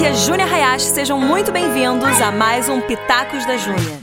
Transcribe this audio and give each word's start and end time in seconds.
aqui 0.00 0.06
é 0.06 0.14
Júnia 0.14 0.46
Hayashi, 0.46 0.86
sejam 0.86 1.20
muito 1.20 1.52
bem-vindos 1.52 2.22
a 2.22 2.30
mais 2.30 2.70
um 2.70 2.80
Pitacos 2.80 3.44
da 3.44 3.58
Júnia. 3.58 3.98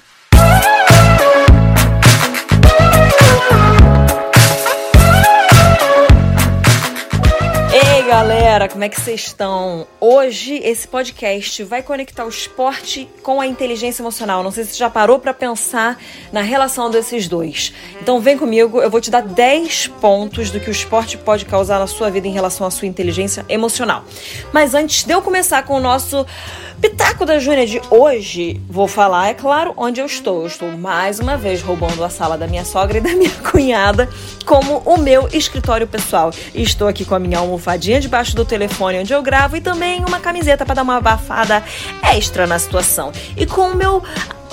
Ei 7.74 8.04
galera, 8.04 8.37
como 8.66 8.84
é 8.86 8.90
que 8.90 9.00
vocês 9.00 9.28
estão? 9.28 9.86
Hoje 10.00 10.56
esse 10.64 10.88
podcast 10.88 11.64
vai 11.66 11.84
conectar 11.84 12.26
o 12.26 12.30
esporte 12.30 13.08
com 13.22 13.42
a 13.42 13.46
inteligência 13.46 14.02
emocional. 14.02 14.42
Não 14.42 14.52
sei 14.52 14.64
se 14.64 14.72
você 14.72 14.78
já 14.78 14.90
parou 14.90 15.20
para 15.20 15.34
pensar 15.34 16.00
na 16.32 16.42
relação 16.42 16.90
desses 16.90 17.28
dois. 17.28 17.74
Então 18.02 18.22
vem 18.22 18.38
comigo, 18.38 18.82
eu 18.82 18.90
vou 18.90 19.02
te 19.02 19.12
dar 19.12 19.22
10 19.22 19.88
pontos 20.00 20.50
do 20.50 20.60
que 20.60 20.70
o 20.70 20.72
esporte 20.72 21.18
pode 21.18 21.46
causar 21.46 21.78
na 21.78 21.88
sua 21.88 22.10
vida 22.10 22.28
em 22.28 22.32
relação 22.32 22.66
à 22.66 22.72
sua 22.72 22.88
inteligência 22.88 23.46
emocional. 23.50 24.06
Mas 24.52 24.74
antes 24.74 25.04
de 25.04 25.14
eu 25.14 25.22
começar 25.22 25.64
com 25.64 25.76
o 25.76 25.80
nosso 25.80 26.26
Pitaco 26.80 27.26
da 27.26 27.40
Júnia 27.40 27.66
de 27.66 27.82
hoje, 27.90 28.62
vou 28.70 28.88
falar, 28.88 29.30
é 29.30 29.34
claro, 29.34 29.74
onde 29.76 30.00
eu 30.00 30.06
estou. 30.06 30.42
Eu 30.42 30.48
estou 30.48 30.72
mais 30.78 31.20
uma 31.20 31.36
vez 31.36 31.62
roubando 31.62 32.04
a 32.04 32.10
sala 32.10 32.38
da 32.38 32.48
minha 32.48 32.64
sogra 32.64 33.00
e 33.00 33.02
da 33.02 33.14
minha 33.14 33.32
cunhada 33.52 34.08
como 34.46 34.84
o 34.86 34.98
meu 34.98 35.28
escritório 35.34 35.88
pessoal. 35.88 36.32
E 36.54 36.62
estou 36.62 36.88
aqui 36.88 37.04
com 37.04 37.16
a 37.16 37.20
minha 37.20 37.40
almofadinha 37.40 38.00
debaixo 38.00 38.36
do 38.36 38.46
telefone 38.48 39.00
onde 39.00 39.14
eu 39.14 39.22
gravo 39.22 39.58
e 39.58 39.62
também 39.62 40.04
uma 40.06 40.20
camiseta 40.20 40.66
para 40.66 40.76
dar 40.76 40.84
uma 40.84 40.98
abafada 40.98 41.64
extra 42.16 42.48
na 42.48 42.58
situação. 42.58 43.12
E 43.36 43.46
com 43.46 43.70
o 43.70 43.76
meu 43.76 44.04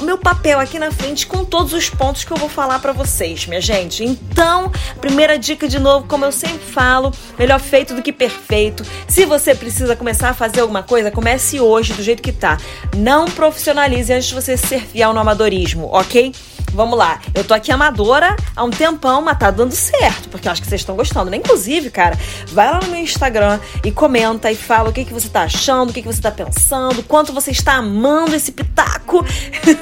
meu 0.00 0.18
papel 0.18 0.58
aqui 0.58 0.78
na 0.78 0.90
frente 0.90 1.26
com 1.26 1.44
todos 1.44 1.72
os 1.72 1.88
pontos 1.88 2.24
que 2.24 2.32
eu 2.32 2.36
vou 2.36 2.48
falar 2.48 2.78
para 2.78 2.92
vocês, 2.92 3.46
minha 3.46 3.60
gente. 3.60 4.04
Então, 4.04 4.70
primeira 5.00 5.38
dica 5.38 5.68
de 5.68 5.78
novo, 5.78 6.06
como 6.06 6.24
eu 6.24 6.32
sempre 6.32 6.64
falo, 6.64 7.12
melhor 7.38 7.60
feito 7.60 7.94
do 7.94 8.02
que 8.02 8.12
perfeito. 8.12 8.84
Se 9.06 9.24
você 9.24 9.54
precisa 9.54 9.94
começar 9.96 10.30
a 10.30 10.34
fazer 10.34 10.60
alguma 10.60 10.82
coisa, 10.82 11.10
comece 11.10 11.60
hoje 11.60 11.92
do 11.92 12.02
jeito 12.02 12.22
que 12.22 12.32
tá. 12.32 12.58
Não 12.96 13.26
profissionalize 13.26 14.12
antes 14.12 14.28
de 14.28 14.34
você 14.34 14.56
ser 14.56 14.80
fiel 14.80 15.12
no 15.12 15.20
amadorismo, 15.20 15.88
ok? 15.92 16.32
Vamos 16.74 16.98
lá. 16.98 17.20
Eu 17.32 17.44
tô 17.44 17.54
aqui 17.54 17.70
amadora 17.70 18.36
há 18.54 18.64
um 18.64 18.70
tempão, 18.70 19.22
mas 19.22 19.38
tá 19.38 19.50
dando 19.50 19.72
certo, 19.72 20.28
porque 20.28 20.48
eu 20.48 20.52
acho 20.52 20.60
que 20.60 20.68
vocês 20.68 20.80
estão 20.80 20.96
gostando, 20.96 21.30
né? 21.30 21.36
Inclusive, 21.36 21.88
cara, 21.88 22.18
vai 22.48 22.70
lá 22.70 22.80
no 22.80 22.88
meu 22.88 23.00
Instagram 23.00 23.60
e 23.84 23.92
comenta 23.92 24.50
e 24.50 24.56
fala 24.56 24.90
o 24.90 24.92
que, 24.92 25.04
que 25.04 25.12
você 25.12 25.28
tá 25.28 25.42
achando, 25.42 25.90
o 25.90 25.92
que, 25.92 26.02
que 26.02 26.08
você 26.08 26.20
tá 26.20 26.32
pensando, 26.32 27.02
quanto 27.04 27.32
você 27.32 27.52
está 27.52 27.74
amando 27.74 28.34
esse 28.34 28.50
pitaco. 28.50 29.24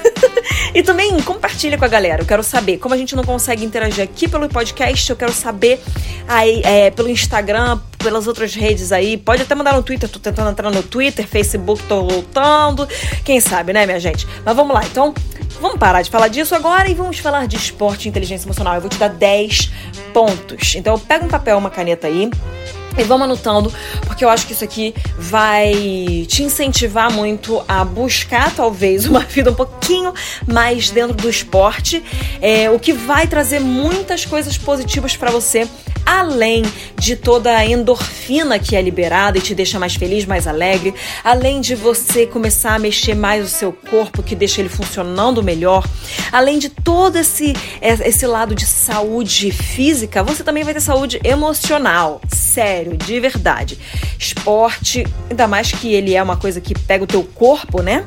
e 0.73 0.83
também 0.83 1.19
compartilha 1.21 1.77
com 1.77 1.85
a 1.85 1.87
galera. 1.87 2.21
Eu 2.21 2.25
quero 2.27 2.43
saber. 2.43 2.77
Como 2.77 2.93
a 2.93 2.97
gente 2.97 3.15
não 3.15 3.23
consegue 3.23 3.65
interagir 3.65 4.03
aqui 4.03 4.27
pelo 4.27 4.47
podcast, 4.47 5.09
eu 5.09 5.15
quero 5.15 5.33
saber 5.33 5.81
aí 6.27 6.61
é, 6.63 6.91
pelo 6.91 7.09
Instagram, 7.09 7.79
pelas 7.97 8.27
outras 8.27 8.53
redes 8.53 8.91
aí. 8.91 9.17
Pode 9.17 9.41
até 9.41 9.55
mandar 9.55 9.73
no 9.73 9.81
Twitter, 9.81 10.07
tô 10.07 10.19
tentando 10.19 10.51
entrar 10.51 10.69
no 10.69 10.83
Twitter, 10.83 11.27
Facebook, 11.27 11.81
tô 11.83 12.07
voltando. 12.07 12.87
Quem 13.23 13.39
sabe, 13.39 13.73
né, 13.73 13.85
minha 13.85 13.99
gente? 13.99 14.27
Mas 14.45 14.55
vamos 14.55 14.73
lá, 14.73 14.85
então. 14.85 15.13
Vamos 15.59 15.77
parar 15.77 16.01
de 16.01 16.09
falar 16.09 16.27
disso 16.27 16.55
agora 16.55 16.89
e 16.89 16.93
vamos 16.93 17.19
falar 17.19 17.47
de 17.47 17.55
esporte 17.55 18.05
e 18.05 18.09
inteligência 18.09 18.45
emocional. 18.45 18.75
Eu 18.75 18.81
vou 18.81 18.89
te 18.89 18.97
dar 18.97 19.09
10 19.09 19.71
pontos. 20.13 20.75
Então, 20.75 20.99
pega 20.99 21.25
um 21.25 21.27
papel, 21.27 21.57
uma 21.57 21.69
caneta 21.69 22.07
aí. 22.07 22.29
E 22.95 23.03
vamos 23.03 23.25
anotando, 23.25 23.73
porque 24.05 24.23
eu 24.23 24.29
acho 24.29 24.45
que 24.45 24.53
isso 24.53 24.63
aqui 24.63 24.93
vai 25.17 25.73
te 26.27 26.43
incentivar 26.43 27.11
muito 27.11 27.63
a 27.67 27.83
buscar, 27.83 28.53
talvez, 28.53 29.07
uma 29.07 29.21
vida 29.25 29.49
um 29.49 29.55
pouquinho 29.55 30.13
mais 30.45 30.91
dentro 30.91 31.15
do 31.15 31.27
esporte, 31.27 32.03
é, 32.39 32.69
o 32.69 32.77
que 32.77 32.93
vai 32.93 33.25
trazer 33.25 33.59
muitas 33.59 34.25
coisas 34.25 34.59
positivas 34.59 35.17
para 35.17 35.31
você 35.31 35.67
além 36.05 36.63
de 36.97 37.15
toda 37.15 37.55
a 37.55 37.65
endorfina 37.65 38.57
que 38.57 38.75
é 38.75 38.81
liberada 38.81 39.37
e 39.37 39.41
te 39.41 39.53
deixa 39.53 39.79
mais 39.79 39.95
feliz, 39.95 40.25
mais 40.25 40.47
alegre, 40.47 40.93
além 41.23 41.59
de 41.61 41.75
você 41.75 42.25
começar 42.25 42.75
a 42.75 42.79
mexer 42.79 43.13
mais 43.13 43.43
o 43.43 43.47
seu 43.47 43.73
corpo, 43.73 44.23
que 44.23 44.35
deixa 44.35 44.61
ele 44.61 44.69
funcionando 44.69 45.43
melhor, 45.43 45.87
além 46.31 46.59
de 46.59 46.69
todo 46.69 47.17
esse, 47.17 47.53
esse 47.81 48.25
lado 48.25 48.55
de 48.55 48.65
saúde 48.65 49.51
física, 49.51 50.23
você 50.23 50.43
também 50.43 50.63
vai 50.63 50.73
ter 50.73 50.79
saúde 50.79 51.19
emocional. 51.23 52.21
Sério, 52.31 52.95
de 52.97 53.19
verdade. 53.19 53.77
Esporte, 54.17 55.05
ainda 55.29 55.47
mais 55.47 55.71
que 55.71 55.93
ele 55.93 56.15
é 56.15 56.23
uma 56.23 56.37
coisa 56.37 56.61
que 56.61 56.77
pega 56.77 57.03
o 57.03 57.07
teu 57.07 57.23
corpo, 57.23 57.81
né? 57.81 58.05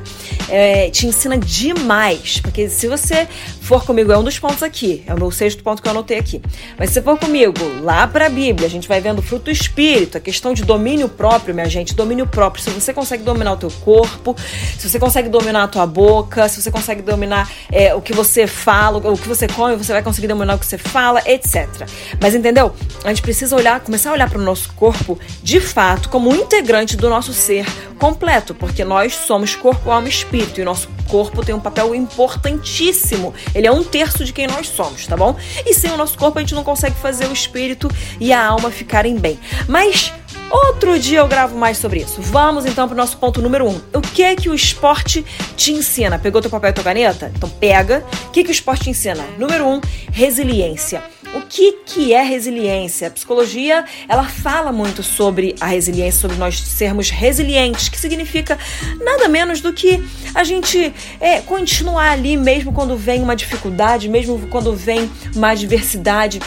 É, 0.49 0.89
te 0.89 1.05
ensina 1.05 1.37
demais. 1.37 2.39
Porque 2.39 2.69
se 2.69 2.87
você 2.87 3.27
for 3.61 3.85
comigo, 3.85 4.11
é 4.11 4.17
um 4.17 4.23
dos 4.23 4.39
pontos 4.39 4.63
aqui, 4.63 5.03
é 5.05 5.13
o 5.13 5.19
meu 5.19 5.31
sexto 5.31 5.63
ponto 5.63 5.81
que 5.81 5.87
eu 5.87 5.91
anotei 5.91 6.17
aqui. 6.17 6.41
Mas 6.77 6.89
se 6.89 6.95
você 6.95 7.01
for 7.01 7.17
comigo 7.19 7.53
lá 7.87 8.05
para 8.05 8.25
a 8.25 8.29
Bíblia, 8.29 8.67
a 8.67 8.69
gente 8.69 8.85
vai 8.85 8.99
vendo 8.99 9.21
fruto 9.21 9.45
do 9.45 9.51
espírito, 9.51 10.17
a 10.17 10.19
questão 10.19 10.53
de 10.53 10.61
domínio 10.65 11.07
próprio, 11.07 11.55
minha 11.55 11.69
gente, 11.69 11.95
domínio 11.95 12.27
próprio. 12.27 12.61
Se 12.61 12.69
você 12.69 12.93
consegue 12.93 13.23
dominar 13.23 13.53
o 13.53 13.55
teu 13.55 13.71
corpo, 13.71 14.35
se 14.77 14.89
você 14.89 14.99
consegue 14.99 15.29
dominar 15.29 15.63
a 15.63 15.67
tua 15.69 15.87
boca, 15.87 16.49
se 16.49 16.61
você 16.61 16.69
consegue 16.69 17.01
dominar 17.01 17.49
é, 17.71 17.95
o 17.95 18.01
que 18.01 18.11
você 18.11 18.45
fala, 18.45 18.97
o 18.97 19.17
que 19.17 19.29
você 19.29 19.47
come, 19.47 19.77
você 19.77 19.93
vai 19.93 20.03
conseguir 20.03 20.27
dominar 20.27 20.55
o 20.55 20.59
que 20.59 20.65
você 20.65 20.77
fala, 20.77 21.21
etc. 21.25 21.87
Mas 22.21 22.35
entendeu? 22.35 22.75
A 23.05 23.07
gente 23.07 23.21
precisa 23.21 23.55
olhar, 23.55 23.79
começar 23.79 24.09
a 24.09 24.13
olhar 24.13 24.29
para 24.29 24.39
o 24.39 24.43
nosso 24.43 24.73
corpo 24.73 25.17
de 25.41 25.61
fato 25.61 26.09
como 26.09 26.29
um 26.29 26.35
integrante 26.35 26.97
do 26.97 27.09
nosso 27.09 27.31
ser 27.31 27.65
completo, 27.97 28.53
porque 28.53 28.83
nós 28.83 29.15
somos 29.15 29.55
corpo, 29.55 29.89
alma 29.89 30.09
e 30.09 30.11
espírito 30.11 30.59
e 30.59 30.65
nosso 30.65 30.89
corpo 31.07 31.43
tem 31.43 31.55
um 31.55 31.59
papel 31.59 31.95
importantíssimo. 31.95 33.33
Ele 33.55 33.67
é 33.67 33.71
um 33.71 33.83
terço 33.83 34.23
de 34.23 34.33
quem 34.33 34.47
nós 34.47 34.67
somos, 34.67 35.07
tá 35.07 35.15
bom? 35.15 35.35
E 35.65 35.73
sem 35.73 35.91
o 35.91 35.97
nosso 35.97 36.17
corpo 36.17 36.37
a 36.37 36.41
gente 36.41 36.55
não 36.55 36.63
consegue 36.63 36.95
fazer 36.95 37.27
o 37.27 37.33
espírito 37.33 37.89
e 38.19 38.33
a 38.33 38.45
alma 38.45 38.69
ficarem 38.69 39.17
bem. 39.17 39.39
Mas 39.67 40.13
Outro 40.49 40.97
dia 40.97 41.19
eu 41.19 41.27
gravo 41.27 41.57
mais 41.57 41.77
sobre 41.77 41.99
isso. 41.99 42.21
Vamos 42.21 42.65
então 42.65 42.87
para 42.87 42.93
o 42.93 42.97
nosso 42.97 43.17
ponto 43.17 43.41
número 43.41 43.67
um. 43.67 43.81
O 43.93 43.99
que 43.99 44.23
é 44.23 44.33
que 44.33 44.49
o 44.49 44.53
esporte 44.53 45.25
te 45.57 45.73
ensina? 45.73 46.17
Pegou 46.17 46.41
teu 46.41 46.49
papel 46.49 46.69
e 46.69 46.73
tua 46.73 46.85
caneta? 46.85 47.31
Então 47.35 47.49
pega. 47.49 48.05
O 48.27 48.31
que, 48.31 48.39
é 48.39 48.43
que 48.43 48.49
o 48.49 48.51
esporte 48.51 48.85
te 48.85 48.89
ensina? 48.91 49.25
Número 49.37 49.67
um, 49.67 49.81
resiliência. 50.11 51.03
O 51.33 51.41
que, 51.41 51.73
que 51.85 52.13
é 52.13 52.23
resiliência? 52.23 53.07
A 53.07 53.11
psicologia 53.11 53.85
ela 54.07 54.23
fala 54.23 54.71
muito 54.71 55.03
sobre 55.03 55.55
a 55.59 55.67
resiliência, 55.67 56.21
sobre 56.21 56.37
nós 56.37 56.59
sermos 56.59 57.09
resilientes, 57.09 57.89
que 57.89 57.99
significa 57.99 58.57
nada 58.99 59.27
menos 59.27 59.61
do 59.61 59.73
que 59.73 60.03
a 60.33 60.43
gente 60.43 60.93
é, 61.19 61.41
continuar 61.41 62.11
ali 62.11 62.37
mesmo 62.37 62.71
quando 62.71 62.95
vem 62.95 63.21
uma 63.21 63.35
dificuldade, 63.35 64.09
mesmo 64.09 64.47
quando 64.47 64.73
vem 64.73 65.09
uma 65.35 65.49
adversidade 65.49 66.39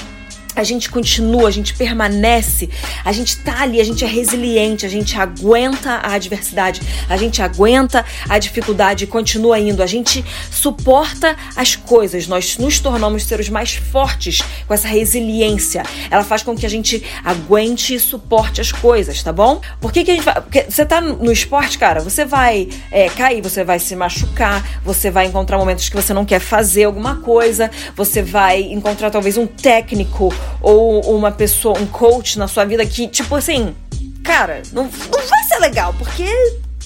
a 0.60 0.64
gente 0.64 0.90
continua, 0.90 1.48
a 1.48 1.50
gente 1.50 1.74
permanece, 1.74 2.68
a 3.02 3.12
gente 3.12 3.38
tá 3.38 3.62
ali, 3.62 3.80
a 3.80 3.84
gente 3.84 4.04
é 4.04 4.06
resiliente, 4.06 4.84
a 4.84 4.88
gente 4.90 5.18
aguenta 5.18 5.92
a 5.92 6.12
adversidade, 6.12 6.82
a 7.08 7.16
gente 7.16 7.40
aguenta 7.40 8.04
a 8.28 8.38
dificuldade 8.38 9.04
e 9.04 9.06
continua 9.06 9.58
indo, 9.58 9.82
a 9.82 9.86
gente 9.86 10.22
suporta 10.50 11.34
as 11.56 11.74
coisas, 11.74 12.26
nós 12.26 12.58
nos 12.58 12.78
tornamos 12.78 13.24
seres 13.24 13.48
mais 13.48 13.72
fortes 13.72 14.42
com 14.68 14.74
essa 14.74 14.86
resiliência. 14.86 15.82
Ela 16.10 16.22
faz 16.22 16.42
com 16.42 16.54
que 16.54 16.66
a 16.66 16.70
gente 16.70 17.02
aguente 17.24 17.94
e 17.94 17.98
suporte 17.98 18.60
as 18.60 18.70
coisas, 18.70 19.22
tá 19.22 19.32
bom? 19.32 19.62
Por 19.80 19.90
que, 19.90 20.04
que 20.04 20.10
a 20.10 20.14
gente 20.14 20.24
vai. 20.24 20.34
Porque 20.34 20.66
você 20.68 20.84
tá 20.84 21.00
no 21.00 21.32
esporte, 21.32 21.78
cara, 21.78 22.00
você 22.00 22.26
vai 22.26 22.68
é, 22.90 23.08
cair, 23.08 23.40
você 23.40 23.64
vai 23.64 23.78
se 23.78 23.96
machucar, 23.96 24.80
você 24.84 25.10
vai 25.10 25.24
encontrar 25.24 25.56
momentos 25.56 25.88
que 25.88 25.96
você 25.96 26.12
não 26.12 26.26
quer 26.26 26.40
fazer 26.40 26.84
alguma 26.84 27.16
coisa, 27.16 27.70
você 27.96 28.20
vai 28.20 28.60
encontrar 28.60 29.10
talvez 29.10 29.38
um 29.38 29.46
técnico 29.46 30.34
ou 30.60 31.00
uma 31.16 31.30
pessoa, 31.30 31.78
um 31.78 31.86
coach 31.86 32.38
na 32.38 32.48
sua 32.48 32.64
vida 32.64 32.84
que, 32.84 33.08
tipo 33.08 33.34
assim, 33.34 33.74
cara, 34.22 34.62
não, 34.72 34.84
não 34.84 35.28
vai 35.28 35.44
ser 35.44 35.58
legal, 35.58 35.94
porque 35.98 36.24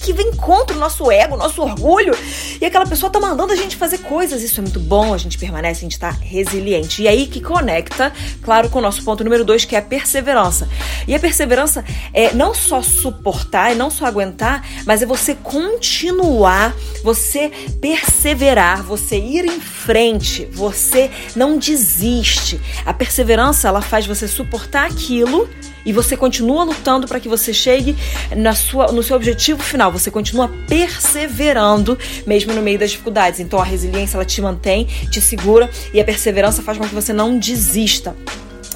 que 0.05 0.13
vem 0.13 0.31
contra 0.31 0.77
o 0.77 0.79
nosso 0.79 1.11
ego, 1.11 1.33
o 1.33 1.37
nosso 1.37 1.61
orgulho. 1.61 2.15
E 2.61 2.65
aquela 2.65 2.85
pessoa 2.85 3.11
tá 3.11 3.19
mandando 3.19 3.51
a 3.51 3.55
gente 3.55 3.75
fazer 3.75 3.97
coisas. 3.99 4.43
Isso 4.43 4.59
é 4.59 4.61
muito 4.61 4.79
bom, 4.79 5.13
a 5.13 5.17
gente 5.17 5.37
permanece, 5.37 5.79
a 5.79 5.81
gente 5.81 5.99
tá 5.99 6.11
resiliente. 6.11 7.01
E 7.01 7.07
aí 7.07 7.25
que 7.25 7.41
conecta, 7.41 8.13
claro, 8.43 8.69
com 8.69 8.77
o 8.77 8.81
nosso 8.81 9.03
ponto 9.03 9.23
número 9.23 9.43
dois, 9.43 9.65
que 9.65 9.75
é 9.75 9.79
a 9.79 9.81
perseverança. 9.81 10.69
E 11.07 11.15
a 11.15 11.19
perseverança 11.19 11.83
é 12.13 12.33
não 12.33 12.53
só 12.53 12.83
suportar, 12.83 13.71
é 13.71 13.75
não 13.75 13.89
só 13.89 14.05
aguentar, 14.05 14.63
mas 14.85 15.01
é 15.01 15.05
você 15.07 15.33
continuar, 15.33 16.75
você 17.03 17.51
perseverar, 17.81 18.83
você 18.83 19.17
ir 19.17 19.45
em 19.45 19.59
frente, 19.59 20.45
você 20.51 21.09
não 21.35 21.57
desiste. 21.57 22.61
A 22.85 22.93
perseverança, 22.93 23.67
ela 23.67 23.81
faz 23.81 24.05
você 24.05 24.27
suportar 24.27 24.85
aquilo 24.85 25.49
e 25.85 25.93
você 25.93 26.17
continua 26.17 26.63
lutando 26.63 27.07
para 27.07 27.19
que 27.19 27.29
você 27.29 27.53
chegue 27.53 27.95
na 28.35 28.53
sua, 28.55 28.87
no 28.91 29.03
seu 29.03 29.15
objetivo 29.15 29.61
final. 29.61 29.91
Você 29.91 30.09
continua 30.09 30.51
perseverando 30.67 31.97
mesmo 32.25 32.53
no 32.53 32.61
meio 32.61 32.79
das 32.79 32.91
dificuldades. 32.91 33.39
Então 33.39 33.59
a 33.59 33.63
resiliência 33.63 34.17
ela 34.17 34.25
te 34.25 34.41
mantém, 34.41 34.85
te 35.09 35.21
segura 35.21 35.69
e 35.93 35.99
a 35.99 36.03
perseverança 36.03 36.61
faz 36.61 36.77
com 36.77 36.87
que 36.87 36.95
você 36.95 37.13
não 37.13 37.37
desista. 37.37 38.15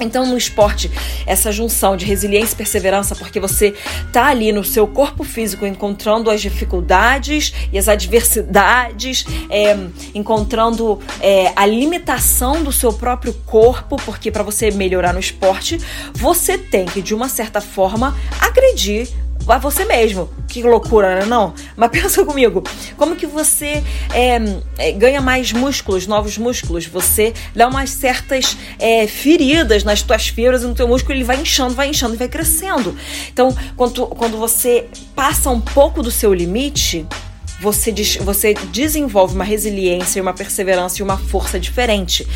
Então, 0.00 0.26
no 0.26 0.36
esporte, 0.36 0.90
essa 1.26 1.52
junção 1.52 1.96
de 1.96 2.04
resiliência 2.04 2.54
e 2.54 2.56
perseverança, 2.56 3.14
porque 3.14 3.38
você 3.38 3.74
tá 4.12 4.26
ali 4.26 4.50
no 4.52 4.64
seu 4.64 4.86
corpo 4.86 5.22
físico 5.22 5.66
encontrando 5.66 6.30
as 6.30 6.40
dificuldades 6.40 7.52
e 7.72 7.78
as 7.78 7.88
adversidades, 7.88 9.24
é, 9.50 9.76
encontrando 10.14 10.98
é, 11.20 11.52
a 11.54 11.66
limitação 11.66 12.62
do 12.62 12.72
seu 12.72 12.92
próprio 12.92 13.34
corpo, 13.46 13.96
porque 14.04 14.30
para 14.30 14.42
você 14.42 14.70
melhorar 14.70 15.12
no 15.12 15.20
esporte, 15.20 15.78
você 16.14 16.56
tem 16.56 16.86
que, 16.86 17.02
de 17.02 17.14
uma 17.14 17.28
certa 17.28 17.60
forma, 17.60 18.16
agredir 18.40 19.08
a 19.52 19.58
você 19.58 19.84
mesmo. 19.84 20.28
Que 20.48 20.62
loucura, 20.62 21.20
né? 21.20 21.26
Não. 21.26 21.54
Mas 21.76 21.90
pensa 21.92 22.24
comigo. 22.24 22.62
Como 22.96 23.16
que 23.16 23.26
você 23.26 23.82
é, 24.12 24.38
é, 24.78 24.92
ganha 24.92 25.20
mais 25.20 25.52
músculos, 25.52 26.06
novos 26.06 26.38
músculos? 26.38 26.86
Você 26.86 27.32
dá 27.54 27.68
umas 27.68 27.90
certas 27.90 28.56
é, 28.78 29.06
feridas 29.06 29.84
nas 29.84 30.02
tuas 30.02 30.28
fibras 30.28 30.62
e 30.62 30.66
no 30.66 30.74
teu 30.74 30.88
músculo 30.88 31.14
ele 31.14 31.24
vai 31.24 31.40
inchando, 31.40 31.74
vai 31.74 31.88
inchando 31.88 32.14
e 32.14 32.18
vai 32.18 32.28
crescendo. 32.28 32.96
Então, 33.32 33.54
quando, 33.76 34.06
quando 34.06 34.36
você 34.36 34.86
passa 35.14 35.50
um 35.50 35.60
pouco 35.60 36.02
do 36.02 36.10
seu 36.10 36.32
limite, 36.32 37.06
você, 37.60 37.92
você 38.22 38.54
desenvolve 38.54 39.34
uma 39.34 39.44
resiliência, 39.44 40.22
uma 40.22 40.32
perseverança 40.32 41.00
e 41.00 41.02
uma 41.02 41.18
força 41.18 41.60
diferente. 41.60 42.26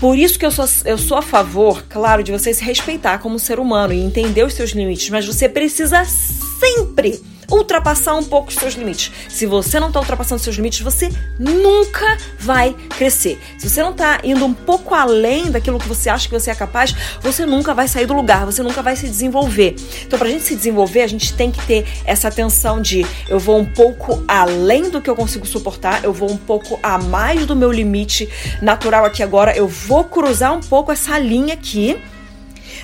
Por 0.00 0.16
isso 0.16 0.38
que 0.38 0.46
eu 0.46 0.50
sou, 0.50 0.64
eu 0.86 0.96
sou 0.96 1.18
a 1.18 1.22
favor, 1.22 1.84
claro, 1.86 2.22
de 2.22 2.32
você 2.32 2.54
se 2.54 2.64
respeitar 2.64 3.18
como 3.18 3.38
ser 3.38 3.60
humano 3.60 3.92
e 3.92 4.00
entender 4.00 4.42
os 4.42 4.54
seus 4.54 4.70
limites, 4.70 5.10
mas 5.10 5.26
você 5.26 5.46
precisa 5.46 6.06
sempre 6.06 7.20
ultrapassar 7.50 8.14
um 8.14 8.24
pouco 8.24 8.48
os 8.48 8.54
seus 8.54 8.74
limites. 8.74 9.12
Se 9.28 9.46
você 9.46 9.80
não 9.80 9.88
está 9.88 10.00
ultrapassando 10.00 10.36
os 10.36 10.42
seus 10.42 10.56
limites, 10.56 10.80
você 10.80 11.10
nunca 11.38 12.16
vai 12.38 12.74
crescer. 12.96 13.40
Se 13.58 13.68
você 13.68 13.82
não 13.82 13.90
está 13.90 14.20
indo 14.22 14.44
um 14.44 14.54
pouco 14.54 14.94
além 14.94 15.50
daquilo 15.50 15.78
que 15.78 15.88
você 15.88 16.08
acha 16.08 16.28
que 16.28 16.34
você 16.34 16.50
é 16.50 16.54
capaz, 16.54 16.94
você 17.20 17.44
nunca 17.44 17.74
vai 17.74 17.88
sair 17.88 18.06
do 18.06 18.14
lugar, 18.14 18.46
você 18.46 18.62
nunca 18.62 18.82
vai 18.82 18.96
se 18.96 19.08
desenvolver. 19.08 19.74
Então, 20.02 20.18
para 20.18 20.28
a 20.28 20.30
gente 20.30 20.44
se 20.44 20.54
desenvolver, 20.54 21.02
a 21.02 21.06
gente 21.06 21.34
tem 21.34 21.50
que 21.50 21.64
ter 21.66 21.86
essa 22.04 22.28
atenção 22.28 22.80
de 22.80 23.04
eu 23.28 23.38
vou 23.38 23.58
um 23.58 23.64
pouco 23.64 24.22
além 24.28 24.90
do 24.90 25.00
que 25.00 25.10
eu 25.10 25.16
consigo 25.16 25.46
suportar, 25.46 26.04
eu 26.04 26.12
vou 26.12 26.30
um 26.30 26.36
pouco 26.36 26.78
a 26.82 26.98
mais 26.98 27.46
do 27.46 27.56
meu 27.56 27.72
limite 27.72 28.28
natural 28.62 29.04
aqui 29.04 29.22
agora, 29.22 29.56
eu 29.56 29.66
vou 29.66 30.04
cruzar 30.04 30.52
um 30.52 30.60
pouco 30.60 30.92
essa 30.92 31.18
linha 31.18 31.54
aqui. 31.54 32.00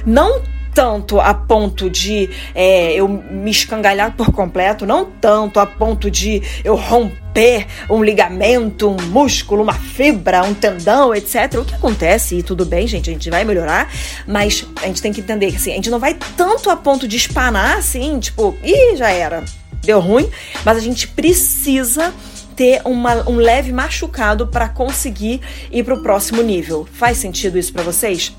Não 0.04 0.42
tanto 0.76 1.18
a 1.18 1.32
ponto 1.32 1.88
de 1.88 2.28
é, 2.54 2.92
eu 2.92 3.08
me 3.08 3.50
escangalhar 3.50 4.14
por 4.14 4.30
completo, 4.30 4.84
não 4.84 5.06
tanto 5.06 5.58
a 5.58 5.64
ponto 5.64 6.10
de 6.10 6.42
eu 6.62 6.76
romper 6.76 7.66
um 7.88 8.04
ligamento, 8.04 8.90
um 8.90 8.96
músculo, 9.06 9.62
uma 9.62 9.72
fibra, 9.72 10.44
um 10.44 10.52
tendão, 10.52 11.14
etc. 11.14 11.54
O 11.54 11.64
que 11.64 11.74
acontece, 11.74 12.36
e 12.36 12.42
tudo 12.42 12.66
bem, 12.66 12.86
gente, 12.86 13.08
a 13.08 13.12
gente 13.14 13.30
vai 13.30 13.42
melhorar, 13.42 13.90
mas 14.26 14.66
a 14.82 14.86
gente 14.86 15.00
tem 15.00 15.14
que 15.14 15.22
entender 15.22 15.50
que 15.50 15.56
assim, 15.56 15.72
a 15.72 15.76
gente 15.76 15.88
não 15.88 15.98
vai 15.98 16.14
tanto 16.36 16.68
a 16.68 16.76
ponto 16.76 17.08
de 17.08 17.16
espanar 17.16 17.78
assim, 17.78 18.18
tipo, 18.18 18.54
ih, 18.62 18.96
já 18.96 19.08
era, 19.08 19.44
deu 19.82 19.98
ruim, 19.98 20.28
mas 20.62 20.76
a 20.76 20.80
gente 20.80 21.08
precisa 21.08 22.12
ter 22.54 22.82
uma, 22.84 23.26
um 23.26 23.36
leve 23.36 23.72
machucado 23.72 24.46
para 24.46 24.68
conseguir 24.68 25.40
ir 25.72 25.84
para 25.84 25.94
o 25.94 26.02
próximo 26.02 26.42
nível. 26.42 26.86
Faz 26.92 27.16
sentido 27.16 27.58
isso 27.58 27.72
para 27.72 27.82
vocês? 27.82 28.34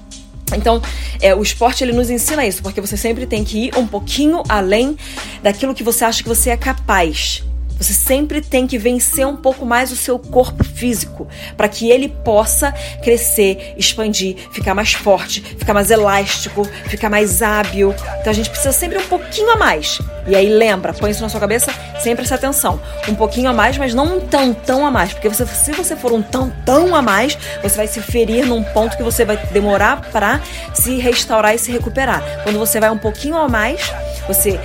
Então, 0.55 0.81
é, 1.21 1.35
o 1.35 1.41
esporte 1.41 1.83
ele 1.83 1.93
nos 1.93 2.09
ensina 2.09 2.45
isso, 2.45 2.61
porque 2.61 2.79
você 2.79 2.95
sempre 2.95 3.25
tem 3.25 3.43
que 3.43 3.65
ir 3.65 3.77
um 3.77 3.85
pouquinho 3.85 4.43
além 4.47 4.97
daquilo 5.43 5.73
que 5.73 5.83
você 5.83 6.05
acha 6.05 6.23
que 6.23 6.29
você 6.29 6.51
é 6.51 6.57
capaz. 6.57 7.43
Você 7.77 7.93
sempre 7.93 8.41
tem 8.41 8.65
que 8.65 8.77
vencer 8.77 9.25
um 9.25 9.35
pouco 9.35 9.65
mais 9.65 9.91
o 9.91 9.95
seu 9.95 10.17
corpo 10.17 10.63
físico 10.63 11.27
para 11.55 11.67
que 11.67 11.89
ele 11.89 12.09
possa 12.09 12.71
crescer, 13.03 13.75
expandir, 13.77 14.35
ficar 14.51 14.73
mais 14.73 14.93
forte, 14.93 15.41
ficar 15.41 15.73
mais 15.73 15.91
elástico, 15.91 16.65
ficar 16.87 17.09
mais 17.09 17.41
hábil. 17.41 17.93
Então 18.19 18.31
a 18.31 18.33
gente 18.33 18.49
precisa 18.49 18.71
sempre 18.71 18.97
um 18.97 19.07
pouquinho 19.07 19.51
a 19.51 19.55
mais. 19.55 19.99
E 20.27 20.35
aí 20.35 20.49
lembra, 20.49 20.93
põe 20.93 21.11
isso 21.11 21.21
na 21.21 21.29
sua 21.29 21.39
cabeça, 21.39 21.71
sempre 21.99 22.25
essa 22.25 22.35
atenção. 22.35 22.81
Um 23.07 23.15
pouquinho 23.15 23.49
a 23.49 23.53
mais, 23.53 23.77
mas 23.77 23.93
não 23.93 24.17
um 24.17 24.53
tão 24.53 24.85
a 24.85 24.91
mais, 24.91 25.13
porque 25.13 25.29
você, 25.29 25.45
se 25.45 25.71
você 25.71 25.95
for 25.95 26.11
um 26.11 26.21
tão 26.21 26.95
a 26.95 27.01
mais, 27.01 27.37
você 27.61 27.77
vai 27.77 27.87
se 27.87 28.01
ferir 28.01 28.45
num 28.45 28.63
ponto 28.63 28.97
que 28.97 29.03
você 29.03 29.23
vai 29.23 29.37
demorar 29.51 30.01
para 30.11 30.41
se 30.73 30.97
restaurar 30.97 31.55
e 31.55 31.59
se 31.59 31.71
recuperar. 31.71 32.43
Quando 32.43 32.59
você 32.59 32.79
vai 32.79 32.89
um 32.89 32.97
pouquinho 32.97 33.37
a 33.37 33.47
mais, 33.47 33.79
você 34.27 34.59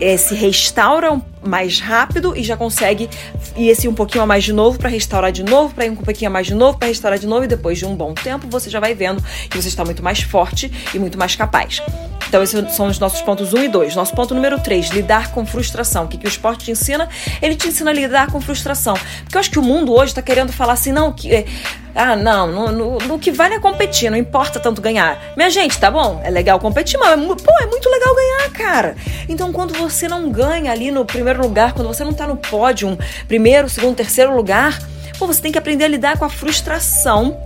é, 0.00 0.16
se 0.16 0.34
restaura 0.34 1.20
mais 1.44 1.80
rápido 1.80 2.36
e 2.36 2.42
já 2.42 2.56
consegue 2.56 3.08
ir 3.56 3.68
esse 3.68 3.88
um 3.88 3.94
pouquinho 3.94 4.24
a 4.24 4.26
mais 4.26 4.44
de 4.44 4.52
novo 4.52 4.78
para 4.78 4.88
restaurar 4.88 5.32
de 5.32 5.42
novo, 5.42 5.74
para 5.74 5.86
ir 5.86 5.90
um 5.90 5.96
pouquinho 5.96 6.30
a 6.30 6.32
mais 6.32 6.46
de 6.46 6.54
novo, 6.54 6.78
para 6.78 6.88
restaurar 6.88 7.18
de 7.18 7.26
novo 7.26 7.44
e 7.44 7.48
depois 7.48 7.78
de 7.78 7.86
um 7.86 7.94
bom 7.94 8.14
tempo 8.14 8.46
você 8.48 8.70
já 8.70 8.80
vai 8.80 8.94
vendo 8.94 9.22
que 9.48 9.60
você 9.60 9.68
está 9.68 9.84
muito 9.84 10.02
mais 10.02 10.20
forte 10.22 10.70
e 10.94 10.98
muito 10.98 11.18
mais 11.18 11.36
capaz. 11.36 11.82
Então, 12.28 12.42
esses 12.42 12.74
são 12.74 12.88
os 12.88 12.98
nossos 12.98 13.22
pontos 13.22 13.54
1 13.54 13.64
e 13.64 13.68
2. 13.68 13.96
Nosso 13.96 14.14
ponto 14.14 14.34
número 14.34 14.60
3, 14.60 14.90
lidar 14.90 15.32
com 15.32 15.46
frustração. 15.46 16.04
O 16.04 16.08
que, 16.08 16.18
que 16.18 16.26
o 16.26 16.28
esporte 16.28 16.66
te 16.66 16.70
ensina? 16.70 17.08
Ele 17.40 17.56
te 17.56 17.68
ensina 17.68 17.90
a 17.90 17.94
lidar 17.94 18.30
com 18.30 18.38
frustração. 18.38 18.94
Porque 19.22 19.36
eu 19.36 19.40
acho 19.40 19.50
que 19.50 19.58
o 19.58 19.62
mundo 19.62 19.94
hoje 19.94 20.12
está 20.12 20.20
querendo 20.20 20.52
falar 20.52 20.74
assim, 20.74 20.92
não, 20.92 21.10
que. 21.10 21.34
É, 21.34 21.46
ah, 21.94 22.14
não, 22.14 22.46
no, 22.46 22.70
no, 22.70 22.98
no, 22.98 23.18
que 23.18 23.32
vale 23.32 23.54
é 23.54 23.58
competir, 23.58 24.08
não 24.08 24.16
importa 24.16 24.60
tanto 24.60 24.80
ganhar. 24.80 25.18
Minha 25.36 25.50
gente, 25.50 25.76
tá 25.80 25.90
bom? 25.90 26.20
É 26.22 26.30
legal 26.30 26.60
competir, 26.60 26.96
mas 26.96 27.18
pô, 27.18 27.52
é 27.60 27.66
muito 27.66 27.90
legal 27.90 28.14
ganhar, 28.14 28.50
cara. 28.52 28.96
Então, 29.28 29.52
quando 29.52 29.74
você 29.74 30.06
não 30.06 30.30
ganha 30.30 30.70
ali 30.70 30.92
no 30.92 31.04
primeiro 31.04 31.27
lugar, 31.36 31.72
quando 31.72 31.88
você 31.88 32.04
não 32.04 32.12
tá 32.12 32.26
no 32.26 32.36
pódio, 32.36 32.96
primeiro, 33.26 33.68
segundo, 33.68 33.96
terceiro 33.96 34.34
lugar, 34.34 34.78
pô, 35.18 35.26
você 35.26 35.42
tem 35.42 35.52
que 35.52 35.58
aprender 35.58 35.84
a 35.84 35.88
lidar 35.88 36.18
com 36.18 36.24
a 36.24 36.30
frustração 36.30 37.36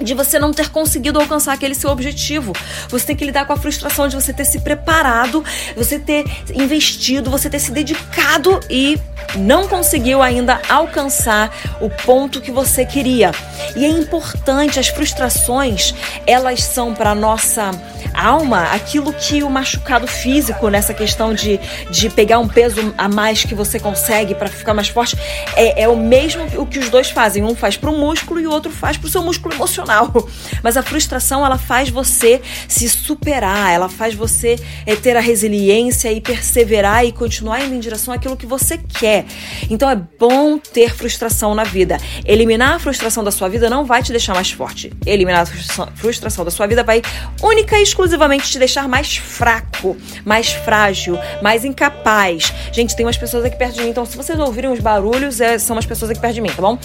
de 0.00 0.14
você 0.14 0.38
não 0.38 0.52
ter 0.52 0.70
conseguido 0.70 1.18
alcançar 1.18 1.52
aquele 1.52 1.74
seu 1.74 1.90
objetivo. 1.90 2.52
Você 2.88 3.06
tem 3.06 3.16
que 3.16 3.24
lidar 3.24 3.44
com 3.46 3.52
a 3.52 3.56
frustração 3.56 4.08
de 4.08 4.16
você 4.16 4.32
ter 4.32 4.44
se 4.44 4.60
preparado, 4.60 5.44
você 5.76 5.98
ter 5.98 6.24
investido, 6.54 7.30
você 7.30 7.48
ter 7.50 7.58
se 7.58 7.70
dedicado 7.70 8.60
e 8.68 8.98
não 9.36 9.68
conseguiu 9.68 10.22
ainda 10.22 10.60
alcançar 10.68 11.54
o 11.80 11.88
ponto 11.88 12.40
que 12.40 12.50
você 12.50 12.84
queria. 12.84 13.32
E 13.76 13.84
é 13.84 13.88
importante, 13.88 14.78
as 14.78 14.88
frustrações, 14.88 15.94
elas 16.26 16.62
são 16.62 16.94
para 16.94 17.14
nossa 17.14 17.70
alma 18.14 18.62
aquilo 18.72 19.12
que 19.12 19.42
o 19.42 19.50
machucado 19.50 20.06
físico 20.06 20.68
nessa 20.68 20.92
questão 20.92 21.32
de, 21.32 21.60
de 21.90 22.10
pegar 22.10 22.38
um 22.38 22.48
peso 22.48 22.92
a 22.98 23.08
mais 23.08 23.44
que 23.44 23.54
você 23.54 23.78
consegue 23.78 24.34
para 24.34 24.48
ficar 24.48 24.74
mais 24.74 24.88
forte 24.88 25.16
é, 25.54 25.82
é 25.82 25.88
o 25.88 25.96
mesmo 25.96 26.44
o 26.60 26.66
que 26.66 26.78
os 26.78 26.88
dois 26.88 27.10
fazem. 27.10 27.42
Um 27.42 27.54
faz 27.54 27.76
para 27.76 27.90
o 27.90 27.96
músculo 27.96 28.40
e 28.40 28.46
o 28.46 28.50
outro 28.50 28.70
faz 28.70 28.96
para 28.96 29.06
o 29.06 29.10
seu 29.10 29.22
músculo 29.22 29.54
emocional. 29.54 29.69
Mas 30.62 30.76
a 30.76 30.82
frustração 30.82 31.44
ela 31.44 31.58
faz 31.58 31.88
você 31.88 32.40
se 32.68 32.88
superar, 32.88 33.72
ela 33.72 33.88
faz 33.88 34.14
você 34.14 34.58
é, 34.86 34.96
ter 34.96 35.16
a 35.16 35.20
resiliência 35.20 36.12
e 36.12 36.20
perseverar 36.20 37.04
e 37.04 37.12
continuar 37.12 37.62
indo 37.62 37.74
em 37.74 37.80
direção 37.80 38.12
àquilo 38.12 38.36
que 38.36 38.46
você 38.46 38.78
quer. 38.78 39.24
Então 39.68 39.88
é 39.88 39.96
bom 39.96 40.58
ter 40.58 40.94
frustração 40.94 41.54
na 41.54 41.64
vida. 41.64 41.98
Eliminar 42.24 42.74
a 42.74 42.78
frustração 42.78 43.22
da 43.22 43.30
sua 43.30 43.48
vida 43.48 43.70
não 43.70 43.84
vai 43.84 44.02
te 44.02 44.10
deixar 44.10 44.34
mais 44.34 44.50
forte. 44.50 44.92
Eliminar 45.06 45.42
a 45.42 45.86
frustração 45.94 46.44
da 46.44 46.50
sua 46.50 46.66
vida 46.66 46.82
vai 46.82 47.02
única 47.42 47.78
e 47.78 47.82
exclusivamente 47.82 48.50
te 48.50 48.58
deixar 48.58 48.88
mais 48.88 49.16
fraco, 49.16 49.96
mais 50.24 50.52
frágil, 50.52 51.18
mais 51.42 51.64
incapaz. 51.64 52.52
Gente, 52.72 52.96
tem 52.96 53.06
umas 53.06 53.16
pessoas 53.16 53.44
aqui 53.44 53.56
perto 53.56 53.74
de 53.74 53.82
mim, 53.82 53.90
então 53.90 54.04
se 54.04 54.16
vocês 54.16 54.38
ouvirem 54.38 54.70
os 54.70 54.80
barulhos, 54.80 55.40
é, 55.40 55.58
são 55.58 55.76
umas 55.76 55.86
pessoas 55.86 56.10
aqui 56.10 56.20
perto 56.20 56.34
de 56.34 56.40
mim, 56.40 56.50
tá 56.50 56.62
bom? 56.62 56.78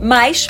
Mas 0.00 0.46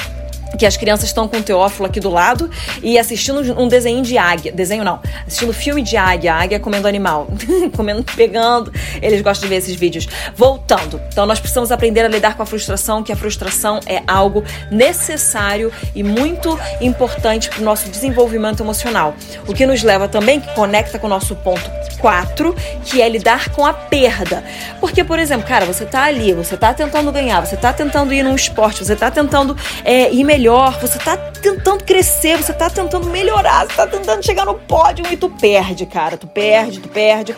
que 0.59 0.65
as 0.65 0.77
crianças 0.77 1.09
estão 1.09 1.29
com 1.29 1.39
o 1.39 1.43
Teófilo 1.43 1.87
aqui 1.87 2.01
do 2.01 2.11
lado 2.11 2.51
e 2.83 2.99
assistindo 2.99 3.41
um 3.61 3.69
desenho 3.69 4.03
de 4.03 4.17
águia. 4.17 4.53
Desenho 4.53 4.85
não, 4.85 5.01
assistindo 5.27 5.53
filme 5.53 5.83
de 5.83 5.97
águia, 5.97 6.35
águia 6.35 6.61
comendo 6.61 6.87
animal, 6.89 7.29
comendo, 7.77 8.05
pegando. 8.17 8.73
Eles 9.03 9.21
gostam 9.23 9.49
de 9.49 9.55
ver 9.55 9.57
esses 9.57 9.75
vídeos. 9.75 10.09
Voltando. 10.35 11.01
Então 11.09 11.27
nós 11.27 11.39
precisamos 11.39 11.73
aprender 11.73 12.05
a 12.05 12.09
lidar 12.09 12.37
com 12.37 12.43
a 12.43 12.47
frustração, 12.47 13.03
que 13.03 13.13
a 13.13 13.17
frustração 13.17 13.81
é 13.87 14.03
algo 14.07 14.45
necessário 14.71 15.73
e 15.95 16.03
muito 16.03 16.59
importante 16.81 17.49
para 17.49 17.61
o 17.61 17.65
nosso 17.65 17.89
desenvolvimento 17.89 18.63
emocional. 18.63 19.15
O 19.47 19.55
que 19.55 19.67
nos 19.67 19.83
leva 19.83 20.09
também, 20.09 20.41
que 20.41 20.55
conecta 20.55 20.99
com 20.99 21.07
o 21.07 21.11
nosso 21.11 21.35
ponto 21.37 21.71
4, 21.99 22.55
que 22.85 23.03
é 23.03 23.09
lidar 23.09 23.51
com 23.51 23.65
a 23.65 23.73
perda. 23.73 24.45
Porque, 24.81 25.03
por 25.03 25.19
exemplo, 25.19 25.47
cara, 25.47 25.65
você 25.65 25.85
tá 25.85 26.05
ali, 26.05 26.33
você 26.33 26.57
tá 26.57 26.73
tentando 26.73 27.11
ganhar, 27.11 27.45
você 27.45 27.57
tá 27.57 27.73
tentando 27.73 28.13
ir 28.13 28.23
num 28.23 28.35
esporte, 28.35 28.85
você 28.85 28.95
tá 28.95 29.11
tentando 29.11 29.57
é, 29.85 30.13
ir 30.13 30.25
melhor, 30.25 30.79
você 30.81 30.99
tá 30.99 31.17
tentando 31.17 31.85
crescer, 31.85 32.37
você 32.37 32.53
tá 32.53 32.69
tentando 32.71 33.09
melhorar, 33.09 33.67
você 33.67 33.75
tá 33.75 33.87
tentando 33.87 34.25
chegar 34.25 34.45
no 34.45 34.55
pódio 34.55 35.05
e 35.11 35.17
tu 35.17 35.31
perde, 35.31 35.87
cara. 35.87 36.17
Tu 36.17 36.27
perde, 36.27 36.81
tu 36.81 36.89
perde. 36.89 37.35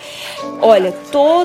Olha, 0.61 0.93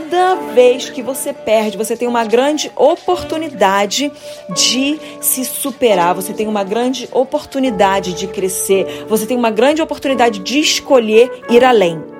toda 0.03 0.35
vez 0.53 0.89
que 0.89 1.01
você 1.01 1.31
perde, 1.31 1.77
você 1.77 1.95
tem 1.95 2.07
uma 2.07 2.25
grande 2.25 2.71
oportunidade 2.75 4.11
de 4.53 4.99
se 5.21 5.45
superar, 5.45 6.13
você 6.13 6.33
tem 6.33 6.47
uma 6.47 6.63
grande 6.63 7.07
oportunidade 7.11 8.13
de 8.13 8.27
crescer, 8.27 9.05
você 9.07 9.25
tem 9.25 9.37
uma 9.37 9.51
grande 9.51 9.81
oportunidade 9.81 10.39
de 10.39 10.59
escolher 10.59 11.31
ir 11.49 11.63
além. 11.63 12.12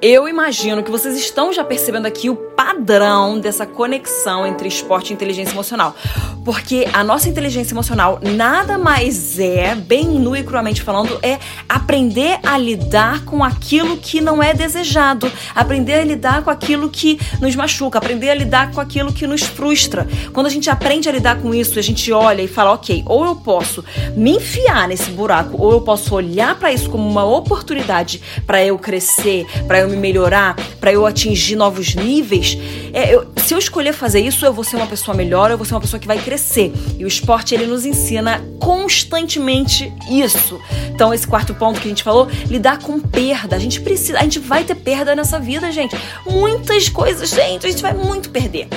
Eu 0.00 0.28
imagino 0.28 0.84
que 0.84 0.92
vocês 0.92 1.16
estão 1.16 1.52
já 1.52 1.64
percebendo 1.64 2.06
aqui 2.06 2.30
o 2.30 2.36
padrão 2.36 3.40
dessa 3.40 3.66
conexão 3.66 4.46
entre 4.46 4.68
esporte 4.68 5.10
e 5.10 5.12
inteligência 5.12 5.52
emocional. 5.52 5.96
Porque 6.44 6.86
a 6.92 7.02
nossa 7.02 7.28
inteligência 7.28 7.74
emocional 7.74 8.20
nada 8.22 8.78
mais 8.78 9.40
é, 9.40 9.74
bem 9.74 10.04
nu 10.04 10.36
e 10.36 10.44
cruamente 10.44 10.82
falando, 10.82 11.18
é 11.20 11.40
aprender 11.68 12.38
a 12.44 12.56
lidar 12.56 13.24
com 13.24 13.42
aquilo 13.42 13.96
que 13.96 14.20
não 14.20 14.40
é 14.40 14.54
desejado, 14.54 15.30
aprender 15.52 15.94
a 15.94 16.04
lidar 16.04 16.42
com 16.42 16.50
aquilo 16.50 16.88
que 16.88 17.18
nos 17.40 17.56
machuca, 17.56 17.98
aprender 17.98 18.30
a 18.30 18.34
lidar 18.34 18.70
com 18.70 18.80
aquilo 18.80 19.12
que 19.12 19.26
nos 19.26 19.42
frustra. 19.42 20.06
Quando 20.32 20.46
a 20.46 20.50
gente 20.50 20.70
aprende 20.70 21.08
a 21.08 21.12
lidar 21.12 21.42
com 21.42 21.52
isso, 21.52 21.76
a 21.76 21.82
gente 21.82 22.12
olha 22.12 22.42
e 22.42 22.48
fala, 22.48 22.72
ok, 22.72 23.02
ou 23.04 23.26
eu 23.26 23.34
posso 23.34 23.84
me 24.14 24.36
enfiar 24.36 24.86
nesse 24.86 25.10
buraco, 25.10 25.60
ou 25.60 25.72
eu 25.72 25.80
posso 25.80 26.14
olhar 26.14 26.56
para 26.56 26.72
isso 26.72 26.88
como 26.88 27.08
uma 27.08 27.24
oportunidade 27.24 28.22
para 28.46 28.64
eu 28.64 28.78
crescer, 28.78 29.44
para 29.66 29.80
eu 29.80 29.87
eu 29.88 29.94
me 29.94 29.96
melhorar, 29.96 30.54
para 30.80 30.92
eu 30.92 31.06
atingir 31.06 31.56
novos 31.56 31.94
níveis, 31.94 32.56
é, 32.92 33.14
eu, 33.14 33.26
se 33.36 33.54
eu 33.54 33.58
escolher 33.58 33.92
fazer 33.92 34.20
isso, 34.20 34.44
eu 34.44 34.52
vou 34.52 34.64
ser 34.64 34.76
uma 34.76 34.86
pessoa 34.86 35.16
melhor, 35.16 35.50
eu 35.50 35.56
vou 35.56 35.66
ser 35.66 35.74
uma 35.74 35.80
pessoa 35.80 35.98
que 35.98 36.06
vai 36.06 36.18
crescer. 36.18 36.72
E 36.98 37.04
o 37.04 37.08
esporte 37.08 37.54
ele 37.54 37.66
nos 37.66 37.84
ensina 37.84 38.42
constantemente 38.58 39.92
isso. 40.10 40.60
Então 40.92 41.12
esse 41.12 41.26
quarto 41.26 41.54
ponto 41.54 41.80
que 41.80 41.86
a 41.86 41.90
gente 41.90 42.02
falou, 42.02 42.28
lidar 42.46 42.78
com 42.78 43.00
perda. 43.00 43.56
A 43.56 43.58
gente 43.58 43.80
precisa, 43.80 44.18
a 44.18 44.22
gente 44.22 44.38
vai 44.38 44.64
ter 44.64 44.74
perda 44.74 45.14
nessa 45.14 45.38
vida, 45.38 45.70
gente. 45.72 45.96
Muitas 46.26 46.88
coisas, 46.88 47.30
gente, 47.30 47.66
a 47.66 47.70
gente 47.70 47.82
vai 47.82 47.94
muito 47.94 48.30
perder. 48.30 48.68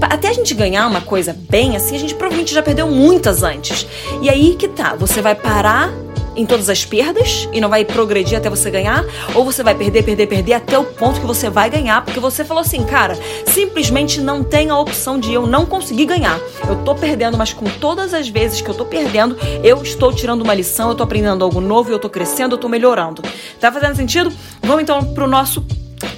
Até 0.00 0.28
a 0.28 0.32
gente 0.32 0.54
ganhar 0.54 0.86
uma 0.86 1.00
coisa 1.00 1.36
bem 1.48 1.76
assim, 1.76 1.96
a 1.96 1.98
gente 1.98 2.14
provavelmente 2.14 2.54
já 2.54 2.62
perdeu 2.62 2.88
muitas 2.88 3.42
antes. 3.42 3.86
E 4.22 4.28
aí 4.28 4.56
que 4.56 4.68
tá, 4.68 4.94
você 4.94 5.22
vai 5.22 5.34
parar 5.34 5.92
em 6.38 6.46
todas 6.46 6.68
as 6.70 6.84
perdas 6.84 7.48
e 7.52 7.60
não 7.60 7.68
vai 7.68 7.84
progredir 7.84 8.38
até 8.38 8.48
você 8.48 8.70
ganhar, 8.70 9.04
ou 9.34 9.44
você 9.44 9.64
vai 9.64 9.74
perder, 9.74 10.04
perder, 10.04 10.28
perder 10.28 10.52
até 10.52 10.78
o 10.78 10.84
ponto 10.84 11.20
que 11.20 11.26
você 11.26 11.50
vai 11.50 11.68
ganhar, 11.68 12.04
porque 12.04 12.20
você 12.20 12.44
falou 12.44 12.60
assim, 12.60 12.84
cara, 12.84 13.18
simplesmente 13.44 14.20
não 14.20 14.44
tem 14.44 14.70
a 14.70 14.78
opção 14.78 15.18
de 15.18 15.32
eu 15.32 15.48
não 15.48 15.66
conseguir 15.66 16.06
ganhar. 16.06 16.38
Eu 16.68 16.76
tô 16.84 16.94
perdendo, 16.94 17.36
mas 17.36 17.52
com 17.52 17.64
todas 17.64 18.14
as 18.14 18.28
vezes 18.28 18.60
que 18.60 18.68
eu 18.68 18.74
tô 18.74 18.84
perdendo, 18.84 19.36
eu 19.64 19.82
estou 19.82 20.12
tirando 20.12 20.42
uma 20.42 20.54
lição, 20.54 20.90
eu 20.90 20.94
tô 20.94 21.02
aprendendo 21.02 21.44
algo 21.44 21.60
novo, 21.60 21.90
eu 21.90 21.98
tô 21.98 22.08
crescendo, 22.08 22.54
eu 22.54 22.58
tô 22.58 22.68
melhorando. 22.68 23.20
Tá 23.60 23.72
fazendo 23.72 23.96
sentido? 23.96 24.32
Vamos 24.62 24.82
então 24.82 25.12
pro 25.14 25.26
nosso 25.26 25.66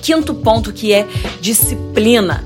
quinto 0.02 0.34
ponto 0.34 0.70
que 0.70 0.92
é 0.92 1.06
disciplina. 1.40 2.44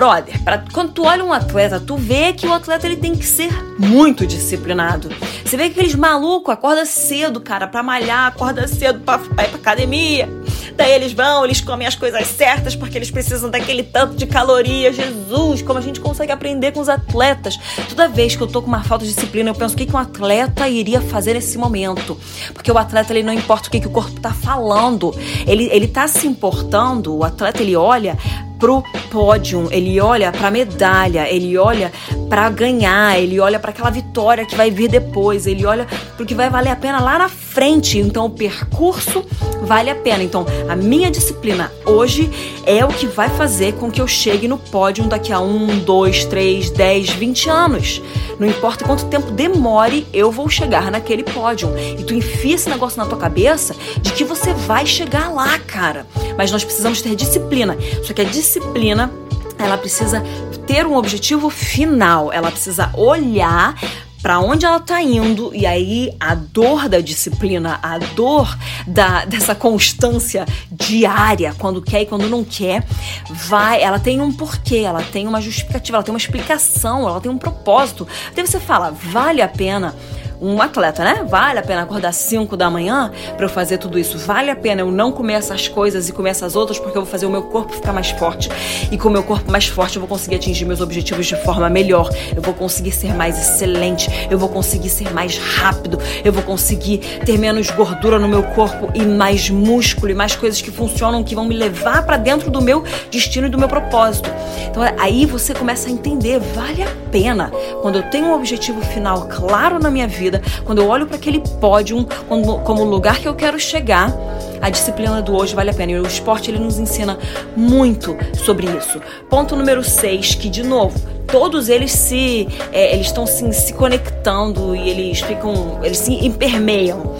Brother, 0.00 0.42
pra, 0.42 0.64
quando 0.72 0.92
tu 0.92 1.04
olha 1.04 1.22
um 1.22 1.30
atleta, 1.30 1.78
tu 1.78 1.94
vê 1.94 2.32
que 2.32 2.46
o 2.46 2.54
atleta 2.54 2.86
ele 2.86 2.96
tem 2.96 3.14
que 3.14 3.26
ser 3.26 3.52
muito 3.78 4.26
disciplinado. 4.26 5.10
Você 5.44 5.58
vê 5.58 5.64
que 5.64 5.78
aqueles 5.78 5.94
malucos 5.94 6.54
acorda 6.54 6.86
cedo, 6.86 7.38
cara, 7.38 7.66
pra 7.66 7.82
malhar, 7.82 8.28
acorda 8.28 8.66
cedo 8.66 9.00
pra, 9.00 9.16
ir 9.16 9.48
pra 9.48 9.56
academia. 9.56 10.26
Daí 10.74 10.92
eles 10.92 11.12
vão, 11.12 11.44
eles 11.44 11.60
comem 11.60 11.86
as 11.86 11.96
coisas 11.96 12.26
certas 12.28 12.74
porque 12.74 12.96
eles 12.96 13.10
precisam 13.10 13.50
daquele 13.50 13.82
tanto 13.82 14.16
de 14.16 14.26
calorias. 14.26 14.96
Jesus, 14.96 15.60
como 15.60 15.78
a 15.78 15.82
gente 15.82 16.00
consegue 16.00 16.32
aprender 16.32 16.72
com 16.72 16.80
os 16.80 16.88
atletas. 16.88 17.58
Toda 17.86 18.08
vez 18.08 18.34
que 18.34 18.42
eu 18.42 18.46
tô 18.46 18.62
com 18.62 18.68
uma 18.68 18.82
falta 18.82 19.04
de 19.04 19.12
disciplina, 19.12 19.50
eu 19.50 19.54
penso 19.54 19.74
o 19.74 19.76
que, 19.76 19.84
que 19.84 19.94
um 19.94 19.98
atleta 19.98 20.66
iria 20.66 21.02
fazer 21.02 21.34
nesse 21.34 21.58
momento. 21.58 22.18
Porque 22.54 22.72
o 22.72 22.78
atleta, 22.78 23.12
ele 23.12 23.22
não 23.22 23.34
importa 23.34 23.68
o 23.68 23.70
que, 23.70 23.80
que 23.80 23.88
o 23.88 23.90
corpo 23.90 24.18
tá 24.18 24.32
falando. 24.32 25.14
Ele, 25.46 25.68
ele 25.70 25.88
tá 25.88 26.08
se 26.08 26.26
importando, 26.26 27.14
o 27.14 27.22
atleta, 27.22 27.60
ele 27.60 27.76
olha 27.76 28.16
pro 28.60 28.84
pódio, 29.10 29.66
ele 29.72 29.98
olha 29.98 30.30
pra 30.30 30.50
medalha, 30.50 31.26
ele 31.28 31.56
olha 31.56 31.90
para 32.28 32.48
ganhar, 32.50 33.18
ele 33.18 33.40
olha 33.40 33.58
para 33.58 33.70
aquela 33.70 33.90
vitória 33.90 34.46
que 34.46 34.54
vai 34.54 34.70
vir 34.70 34.88
depois, 34.88 35.46
ele 35.46 35.66
olha 35.66 35.86
pro 36.16 36.26
que 36.26 36.34
vai 36.34 36.48
valer 36.48 36.70
a 36.70 36.76
pena 36.76 37.00
lá 37.00 37.18
na 37.18 37.28
frente. 37.28 37.98
Então 37.98 38.26
o 38.26 38.30
percurso 38.30 39.24
vale 39.62 39.90
a 39.90 39.94
pena. 39.94 40.22
Então 40.22 40.46
a 40.68 40.76
minha 40.76 41.10
disciplina 41.10 41.72
hoje 41.84 42.30
é 42.66 42.84
o 42.84 42.88
que 42.88 43.06
vai 43.06 43.30
fazer 43.30 43.72
com 43.74 43.90
que 43.90 44.00
eu 44.00 44.06
chegue 44.06 44.46
no 44.46 44.58
pódio 44.58 45.04
daqui 45.04 45.32
a 45.32 45.40
um, 45.40 45.78
dois, 45.80 46.24
três, 46.26 46.70
dez, 46.70 47.08
vinte 47.10 47.48
anos. 47.48 48.02
Não 48.38 48.46
importa 48.46 48.84
quanto 48.84 49.04
tempo 49.06 49.30
demore, 49.32 50.06
eu 50.12 50.30
vou 50.30 50.48
chegar 50.48 50.90
naquele 50.90 51.22
pódio. 51.22 51.70
E 51.98 52.04
tu 52.04 52.14
enfia 52.14 52.54
esse 52.54 52.70
negócio 52.70 52.98
na 52.98 53.06
tua 53.06 53.18
cabeça 53.18 53.74
de 54.00 54.12
que 54.12 54.24
você 54.24 54.52
vai 54.54 54.86
chegar 54.86 55.30
lá, 55.30 55.58
cara. 55.58 56.06
Mas 56.38 56.50
nós 56.50 56.64
precisamos 56.64 57.02
ter 57.02 57.14
disciplina. 57.14 57.76
Só 58.02 58.14
que 58.14 58.22
a 58.22 58.24
disciplina, 58.50 59.12
ela 59.56 59.78
precisa 59.78 60.20
ter 60.66 60.84
um 60.84 60.96
objetivo 60.96 61.48
final. 61.50 62.32
Ela 62.32 62.50
precisa 62.50 62.90
olhar 62.94 63.78
para 64.20 64.40
onde 64.40 64.66
ela 64.66 64.80
tá 64.80 65.00
indo 65.00 65.54
e 65.54 65.64
aí 65.64 66.14
a 66.20 66.34
dor 66.34 66.88
da 66.88 67.00
disciplina, 67.00 67.78
a 67.82 67.96
dor 67.98 68.54
da 68.86 69.24
dessa 69.24 69.54
constância 69.54 70.44
diária, 70.70 71.54
quando 71.56 71.80
quer 71.80 72.02
e 72.02 72.06
quando 72.06 72.28
não 72.28 72.44
quer, 72.44 72.84
vai, 73.30 73.80
ela 73.80 73.98
tem 73.98 74.20
um 74.20 74.30
porquê, 74.30 74.78
ela 74.78 75.02
tem 75.02 75.26
uma 75.26 75.40
justificativa, 75.40 75.96
ela 75.96 76.04
tem 76.04 76.12
uma 76.12 76.18
explicação, 76.18 77.08
ela 77.08 77.20
tem 77.20 77.30
um 77.30 77.38
propósito. 77.38 78.06
Daí 78.34 78.46
você 78.46 78.60
fala, 78.60 78.90
vale 78.90 79.40
a 79.40 79.48
pena 79.48 79.94
um 80.40 80.60
atleta, 80.62 81.04
né? 81.04 81.24
Vale 81.28 81.58
a 81.58 81.62
pena 81.62 81.82
acordar 81.82 82.12
5 82.12 82.56
da 82.56 82.70
manhã 82.70 83.12
para 83.36 83.44
eu 83.44 83.48
fazer 83.48 83.78
tudo 83.78 83.98
isso. 83.98 84.16
Vale 84.18 84.50
a 84.50 84.56
pena 84.56 84.80
eu 84.80 84.90
não 84.90 85.12
comer 85.12 85.34
essas 85.34 85.68
coisas 85.68 86.08
e 86.08 86.12
comer 86.12 86.30
essas 86.30 86.56
outras 86.56 86.78
porque 86.78 86.96
eu 86.96 87.02
vou 87.02 87.10
fazer 87.10 87.26
o 87.26 87.30
meu 87.30 87.42
corpo 87.42 87.72
ficar 87.72 87.92
mais 87.92 88.10
forte. 88.10 88.48
E 88.90 88.96
com 88.96 89.08
o 89.08 89.12
meu 89.12 89.22
corpo 89.22 89.50
mais 89.50 89.66
forte 89.66 89.96
eu 89.96 90.00
vou 90.00 90.08
conseguir 90.08 90.36
atingir 90.36 90.64
meus 90.64 90.80
objetivos 90.80 91.26
de 91.26 91.36
forma 91.36 91.68
melhor. 91.68 92.08
Eu 92.34 92.40
vou 92.40 92.54
conseguir 92.54 92.92
ser 92.92 93.14
mais 93.14 93.38
excelente. 93.38 94.08
Eu 94.30 94.38
vou 94.38 94.48
conseguir 94.48 94.88
ser 94.88 95.12
mais 95.12 95.36
rápido. 95.38 95.98
Eu 96.24 96.32
vou 96.32 96.42
conseguir 96.42 96.98
ter 97.24 97.38
menos 97.38 97.70
gordura 97.70 98.18
no 98.18 98.28
meu 98.28 98.42
corpo 98.42 98.90
e 98.94 99.02
mais 99.02 99.50
músculo 99.50 100.10
e 100.10 100.14
mais 100.14 100.34
coisas 100.34 100.62
que 100.62 100.70
funcionam 100.70 101.22
que 101.22 101.34
vão 101.34 101.44
me 101.44 101.54
levar 101.54 102.04
para 102.04 102.16
dentro 102.16 102.50
do 102.50 102.62
meu 102.62 102.82
destino 103.10 103.46
e 103.46 103.50
do 103.50 103.58
meu 103.58 103.68
propósito. 103.68 104.30
Então 104.70 104.82
aí 104.98 105.26
você 105.26 105.52
começa 105.52 105.88
a 105.88 105.92
entender, 105.92 106.38
vale 106.38 106.82
a 106.82 107.09
pena. 107.10 107.50
Quando 107.82 107.96
eu 107.96 108.02
tenho 108.04 108.26
um 108.26 108.34
objetivo 108.34 108.80
final 108.82 109.28
claro 109.28 109.78
na 109.78 109.90
minha 109.90 110.08
vida, 110.08 110.40
quando 110.64 110.80
eu 110.80 110.88
olho 110.88 111.06
para 111.06 111.16
aquele 111.16 111.40
pódio 111.60 112.06
como, 112.28 112.60
como 112.60 112.84
lugar 112.84 113.18
que 113.18 113.28
eu 113.28 113.34
quero 113.34 113.58
chegar, 113.58 114.12
a 114.60 114.70
disciplina 114.70 115.22
do 115.22 115.34
hoje 115.36 115.54
vale 115.54 115.70
a 115.70 115.74
pena. 115.74 115.92
E 115.92 116.00
o 116.00 116.06
esporte 116.06 116.50
ele 116.50 116.58
nos 116.58 116.78
ensina 116.78 117.18
muito 117.56 118.16
sobre 118.34 118.66
isso. 118.66 119.00
Ponto 119.28 119.56
número 119.56 119.82
6, 119.82 120.34
que 120.34 120.48
de 120.48 120.62
novo, 120.62 120.98
todos 121.26 121.68
eles 121.68 121.92
se 121.92 122.48
é, 122.72 122.94
eles 122.94 123.06
estão 123.06 123.26
se, 123.26 123.50
se 123.52 123.72
conectando 123.72 124.74
e 124.74 124.88
eles 124.88 125.20
ficam, 125.20 125.80
eles 125.82 125.98
se 125.98 126.12
impermeiam. 126.24 127.14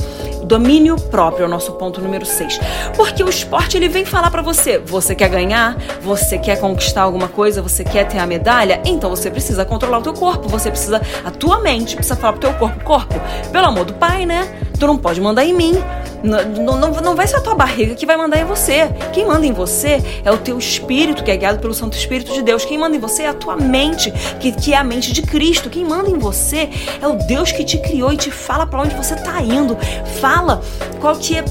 Domínio 0.50 0.96
próprio 0.96 1.44
é 1.44 1.46
o 1.46 1.48
nosso 1.48 1.74
ponto 1.74 2.00
número 2.00 2.26
6. 2.26 2.58
Porque 2.96 3.22
o 3.22 3.28
esporte 3.28 3.76
ele 3.76 3.88
vem 3.88 4.04
falar 4.04 4.32
para 4.32 4.42
você, 4.42 4.78
você 4.80 5.14
quer 5.14 5.28
ganhar, 5.28 5.76
você 6.02 6.36
quer 6.38 6.58
conquistar 6.58 7.02
alguma 7.02 7.28
coisa, 7.28 7.62
você 7.62 7.84
quer 7.84 8.08
ter 8.08 8.18
a 8.18 8.26
medalha, 8.26 8.82
então 8.84 9.08
você 9.08 9.30
precisa 9.30 9.64
controlar 9.64 9.98
o 9.98 10.02
teu 10.02 10.12
corpo, 10.12 10.48
você 10.48 10.68
precisa 10.68 11.00
a 11.24 11.30
tua 11.30 11.60
mente 11.60 11.94
precisa 11.94 12.16
falar 12.16 12.32
pro 12.32 12.40
teu 12.40 12.54
corpo, 12.54 12.82
corpo, 12.82 13.14
pelo 13.52 13.66
amor 13.66 13.84
do 13.84 13.94
pai, 13.94 14.26
né? 14.26 14.69
Tu 14.80 14.86
não 14.86 14.96
pode 14.96 15.20
mandar 15.20 15.44
em 15.44 15.52
mim. 15.52 15.74
Não, 16.22 16.78
não, 16.78 16.90
não 16.90 17.14
vai 17.14 17.26
ser 17.26 17.36
a 17.36 17.40
tua 17.40 17.54
barriga 17.54 17.94
que 17.94 18.06
vai 18.06 18.16
mandar 18.16 18.40
em 18.40 18.46
você. 18.46 18.88
Quem 19.12 19.26
manda 19.26 19.46
em 19.46 19.52
você 19.52 20.02
é 20.24 20.30
o 20.30 20.38
teu 20.38 20.58
espírito, 20.58 21.22
que 21.22 21.30
é 21.30 21.36
guiado 21.36 21.58
pelo 21.58 21.74
Santo 21.74 21.96
Espírito 21.96 22.32
de 22.32 22.42
Deus. 22.42 22.64
Quem 22.64 22.78
manda 22.78 22.96
em 22.96 22.98
você 22.98 23.24
é 23.24 23.28
a 23.28 23.34
tua 23.34 23.56
mente, 23.56 24.10
que, 24.40 24.52
que 24.52 24.72
é 24.72 24.78
a 24.78 24.84
mente 24.84 25.12
de 25.12 25.20
Cristo. 25.20 25.68
Quem 25.68 25.84
manda 25.84 26.08
em 26.08 26.18
você 26.18 26.70
é 27.00 27.06
o 27.06 27.12
Deus 27.26 27.52
que 27.52 27.62
te 27.62 27.76
criou 27.76 28.10
e 28.10 28.16
te 28.16 28.30
fala 28.30 28.66
para 28.66 28.80
onde 28.80 28.94
você 28.94 29.14
tá 29.16 29.40
indo. 29.42 29.76
Fala 30.20 30.62
qual 30.98 31.14
que 31.16 31.36
é 31.36 31.44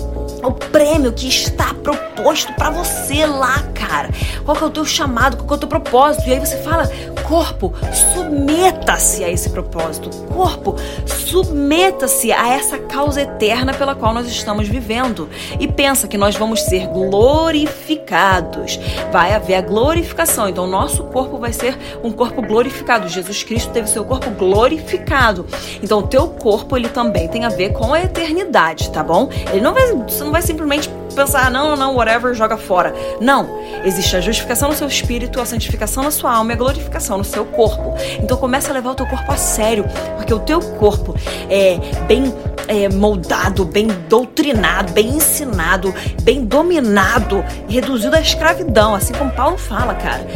o 0.44 0.52
prêmio 0.52 1.12
que 1.12 1.28
está 1.28 1.74
proposto 1.74 2.54
para 2.54 2.70
você 2.70 3.26
lá, 3.26 3.64
cara. 3.74 4.10
Qual 4.44 4.56
que 4.56 4.64
é 4.64 4.68
o 4.68 4.70
teu 4.70 4.86
chamado, 4.86 5.38
qual 5.38 5.48
que 5.48 5.54
é 5.54 5.58
o 5.58 5.60
teu 5.60 5.70
propósito? 5.70 6.28
E 6.28 6.34
aí 6.34 6.40
você 6.40 6.58
fala, 6.58 6.90
corpo, 7.30 7.74
submeta-se 8.14 9.24
a 9.24 9.30
esse 9.30 9.50
propósito. 9.52 10.10
Corpo, 10.28 10.76
submeta-se 11.06 12.32
a 12.32 12.50
essa 12.50 12.80
causa 12.80 13.22
eterna 13.22 13.74
pela 13.74 13.94
qual 13.94 14.14
nós 14.14 14.28
estamos 14.28 14.68
vivendo. 14.68 15.30
E 15.60 15.68
pensa 15.68 16.08
que 16.08 16.18
nós 16.18 16.36
vamos 16.36 16.62
ser 16.64 16.88
glorificados. 16.88 18.80
Vai 19.12 19.34
haver 19.34 19.56
a 19.56 19.62
glorificação. 19.62 20.50
Então, 20.50 20.66
nosso 20.66 21.04
corpo 21.06 21.38
vai 21.38 21.54
ser 21.54 21.78
um 22.04 22.12
corpo 22.12 22.42
glorificado. 22.42 23.08
Jesus 23.08 23.44
Cristo 23.44 23.72
teve 23.72 23.88
seu 23.88 24.04
corpo 24.04 24.32
glorificado. 24.32 25.46
Então, 25.84 26.00
o 26.00 26.08
teu 26.08 26.28
corpo, 26.30 26.76
ele 26.76 26.90
também 26.90 27.28
tem 27.28 27.46
a 27.46 27.50
ver 27.50 27.74
com 27.74 27.94
a 27.94 28.02
eternidade, 28.02 28.90
tá 28.92 29.04
bom? 29.04 29.30
Ele 29.52 29.62
não 29.62 29.74
vai, 29.74 29.84
não 30.30 30.34
vai 30.34 30.44
simplesmente 30.44 30.88
pensar, 31.16 31.50
não, 31.50 31.76
não, 31.76 31.96
whatever, 31.96 32.36
joga 32.36 32.56
fora. 32.56 32.94
Não. 33.20 33.60
Existe 33.84 34.16
a 34.16 34.22
justificação 34.22 34.70
no 34.70 34.76
seu 34.76 34.88
espírito, 34.88 35.42
a 35.42 35.46
santificação 35.46 36.04
na 36.04 36.12
sua 36.12 36.36
alma 36.36 36.52
e 36.52 36.54
a 36.54 36.58
glorificação 36.58 37.18
no 37.18 37.24
seu 37.24 37.46
corpo. 37.46 37.96
Então 38.22 38.38
começa 38.38 38.70
a 38.70 38.74
levar 38.74 38.92
o 38.92 38.96
teu 38.96 39.08
corpo 39.08 39.32
a 39.32 39.38
sério, 39.38 39.86
porque 40.18 40.32
o 40.32 40.40
teu 40.40 40.62
corpo 40.62 41.16
é 41.50 41.80
bem 42.08 42.32
é, 42.68 42.88
moldado, 42.90 43.66
bem 43.66 43.88
doutrinado, 44.08 44.94
bem 44.94 45.08
ensinado, 45.08 45.94
bem 46.22 46.46
dominado, 46.46 47.44
reduzido 47.68 48.16
à 48.16 48.22
escravidão, 48.22 48.94
assim 48.94 49.14
como 49.14 49.32
Paulo 49.32 49.58
fala, 49.58 49.96
cara. 49.96 50.28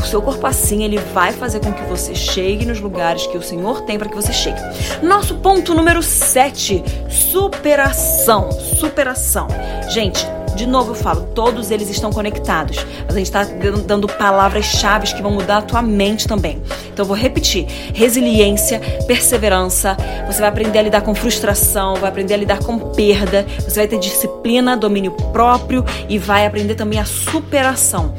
O 0.00 0.06
seu 0.10 0.20
corpo 0.22 0.46
assim, 0.46 0.82
ele 0.82 0.98
vai 1.12 1.32
fazer 1.32 1.60
com 1.60 1.72
que 1.72 1.82
você 1.84 2.14
chegue 2.14 2.64
nos 2.64 2.80
lugares 2.80 3.26
que 3.26 3.36
o 3.36 3.42
Senhor 3.42 3.82
tem 3.82 3.98
para 3.98 4.08
que 4.08 4.16
você 4.16 4.32
chegue. 4.32 4.60
Nosso 5.02 5.36
ponto 5.36 5.74
número 5.74 6.02
7, 6.02 6.82
superação. 7.08 8.50
Superação. 8.50 9.46
Gente, 9.90 10.26
de 10.56 10.66
novo 10.66 10.92
eu 10.92 10.94
falo, 10.94 11.28
todos 11.34 11.70
eles 11.70 11.88
estão 11.88 12.10
conectados. 12.10 12.84
Mas 13.06 13.14
a 13.14 13.18
gente 13.18 13.26
está 13.26 13.44
dando 13.86 14.08
palavras-chave 14.08 15.14
que 15.14 15.22
vão 15.22 15.32
mudar 15.32 15.58
a 15.58 15.62
tua 15.62 15.82
mente 15.82 16.26
também. 16.26 16.60
Então 16.92 17.04
eu 17.04 17.06
vou 17.06 17.16
repetir: 17.16 17.66
resiliência, 17.94 18.80
perseverança. 19.06 19.96
Você 20.26 20.40
vai 20.40 20.48
aprender 20.48 20.78
a 20.78 20.82
lidar 20.82 21.00
com 21.02 21.14
frustração, 21.14 21.94
vai 21.96 22.10
aprender 22.10 22.34
a 22.34 22.36
lidar 22.38 22.58
com 22.58 22.78
perda. 22.78 23.46
Você 23.60 23.76
vai 23.76 23.86
ter 23.86 23.98
disciplina, 23.98 24.76
domínio 24.76 25.12
próprio 25.32 25.84
e 26.08 26.18
vai 26.18 26.46
aprender 26.46 26.74
também 26.74 26.98
a 26.98 27.04
superação. 27.04 28.14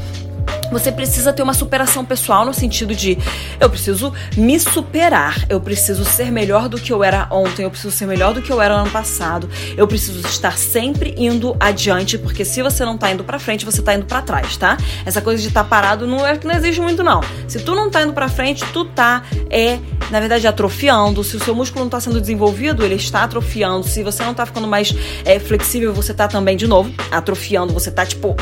Você 0.71 0.91
precisa 0.91 1.33
ter 1.33 1.43
uma 1.43 1.53
superação 1.53 2.05
pessoal 2.05 2.45
no 2.45 2.53
sentido 2.53 2.95
de 2.95 3.17
eu 3.59 3.69
preciso 3.69 4.13
me 4.37 4.59
superar, 4.59 5.45
eu 5.49 5.59
preciso 5.59 6.05
ser 6.05 6.31
melhor 6.31 6.69
do 6.69 6.79
que 6.79 6.91
eu 6.91 7.03
era 7.03 7.27
ontem, 7.29 7.63
eu 7.63 7.69
preciso 7.69 7.91
ser 7.91 8.05
melhor 8.05 8.33
do 8.33 8.41
que 8.41 8.51
eu 8.51 8.61
era 8.61 8.73
ano 8.73 8.89
passado, 8.89 9.49
eu 9.75 9.87
preciso 9.87 10.25
estar 10.27 10.57
sempre 10.57 11.13
indo 11.17 11.55
adiante, 11.59 12.17
porque 12.17 12.45
se 12.45 12.61
você 12.61 12.85
não 12.85 12.97
tá 12.97 13.11
indo 13.11 13.23
para 13.23 13.37
frente, 13.37 13.65
você 13.65 13.81
tá 13.81 13.93
indo 13.93 14.05
para 14.05 14.21
trás, 14.21 14.57
tá? 14.57 14.77
Essa 15.05 15.21
coisa 15.21 15.41
de 15.41 15.49
estar 15.49 15.63
tá 15.63 15.69
parado 15.69 16.07
não 16.07 16.25
é 16.25 16.37
que 16.37 16.47
não 16.47 16.55
existe 16.55 16.79
muito 16.79 17.03
não. 17.03 17.21
Se 17.47 17.59
tu 17.59 17.75
não 17.75 17.89
tá 17.89 18.03
indo 18.03 18.13
para 18.13 18.29
frente, 18.29 18.63
tu 18.71 18.85
tá 18.85 19.23
é, 19.49 19.79
na 20.09 20.19
verdade 20.19 20.47
atrofiando. 20.47 21.23
Se 21.23 21.35
o 21.35 21.39
seu 21.43 21.53
músculo 21.53 21.85
não 21.85 21.89
tá 21.89 21.99
sendo 21.99 22.19
desenvolvido, 22.19 22.83
ele 22.83 22.95
está 22.95 23.23
atrofiando. 23.23 23.87
Se 23.87 24.03
você 24.03 24.23
não 24.23 24.33
tá 24.33 24.45
ficando 24.45 24.67
mais 24.67 24.93
é, 25.25 25.39
flexível, 25.39 25.93
você 25.93 26.13
tá 26.13 26.27
também 26.27 26.55
de 26.55 26.67
novo 26.67 26.93
atrofiando, 27.11 27.73
você 27.73 27.91
tá 27.91 28.05
tipo 28.05 28.35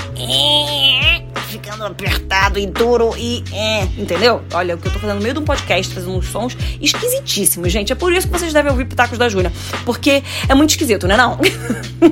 ficando 1.50 1.84
apertado 1.84 2.60
e 2.60 2.68
duro 2.68 3.14
e. 3.18 3.44
É, 3.52 3.84
entendeu? 3.98 4.42
Olha, 4.54 4.76
o 4.76 4.78
que 4.78 4.88
eu 4.88 4.94
tô 4.94 5.00
fazendo 5.00 5.18
no 5.18 5.24
meio 5.24 5.34
de 5.34 5.40
um 5.40 5.44
podcast, 5.44 5.94
fazendo 5.94 6.16
uns 6.16 6.28
sons 6.28 6.56
esquisitíssimos, 6.80 7.72
gente. 7.72 7.92
É 7.92 7.96
por 7.96 8.14
isso 8.14 8.28
que 8.28 8.38
vocês 8.38 8.54
devem 8.54 8.72
ouvir 8.72 8.86
Pitacos 8.86 9.18
da 9.18 9.28
Júlia. 9.28 9.52
Porque 9.86 10.24
é 10.48 10.54
muito 10.54 10.72
esquisito, 10.72 11.08
né? 11.08 11.18
Não? 11.18 11.38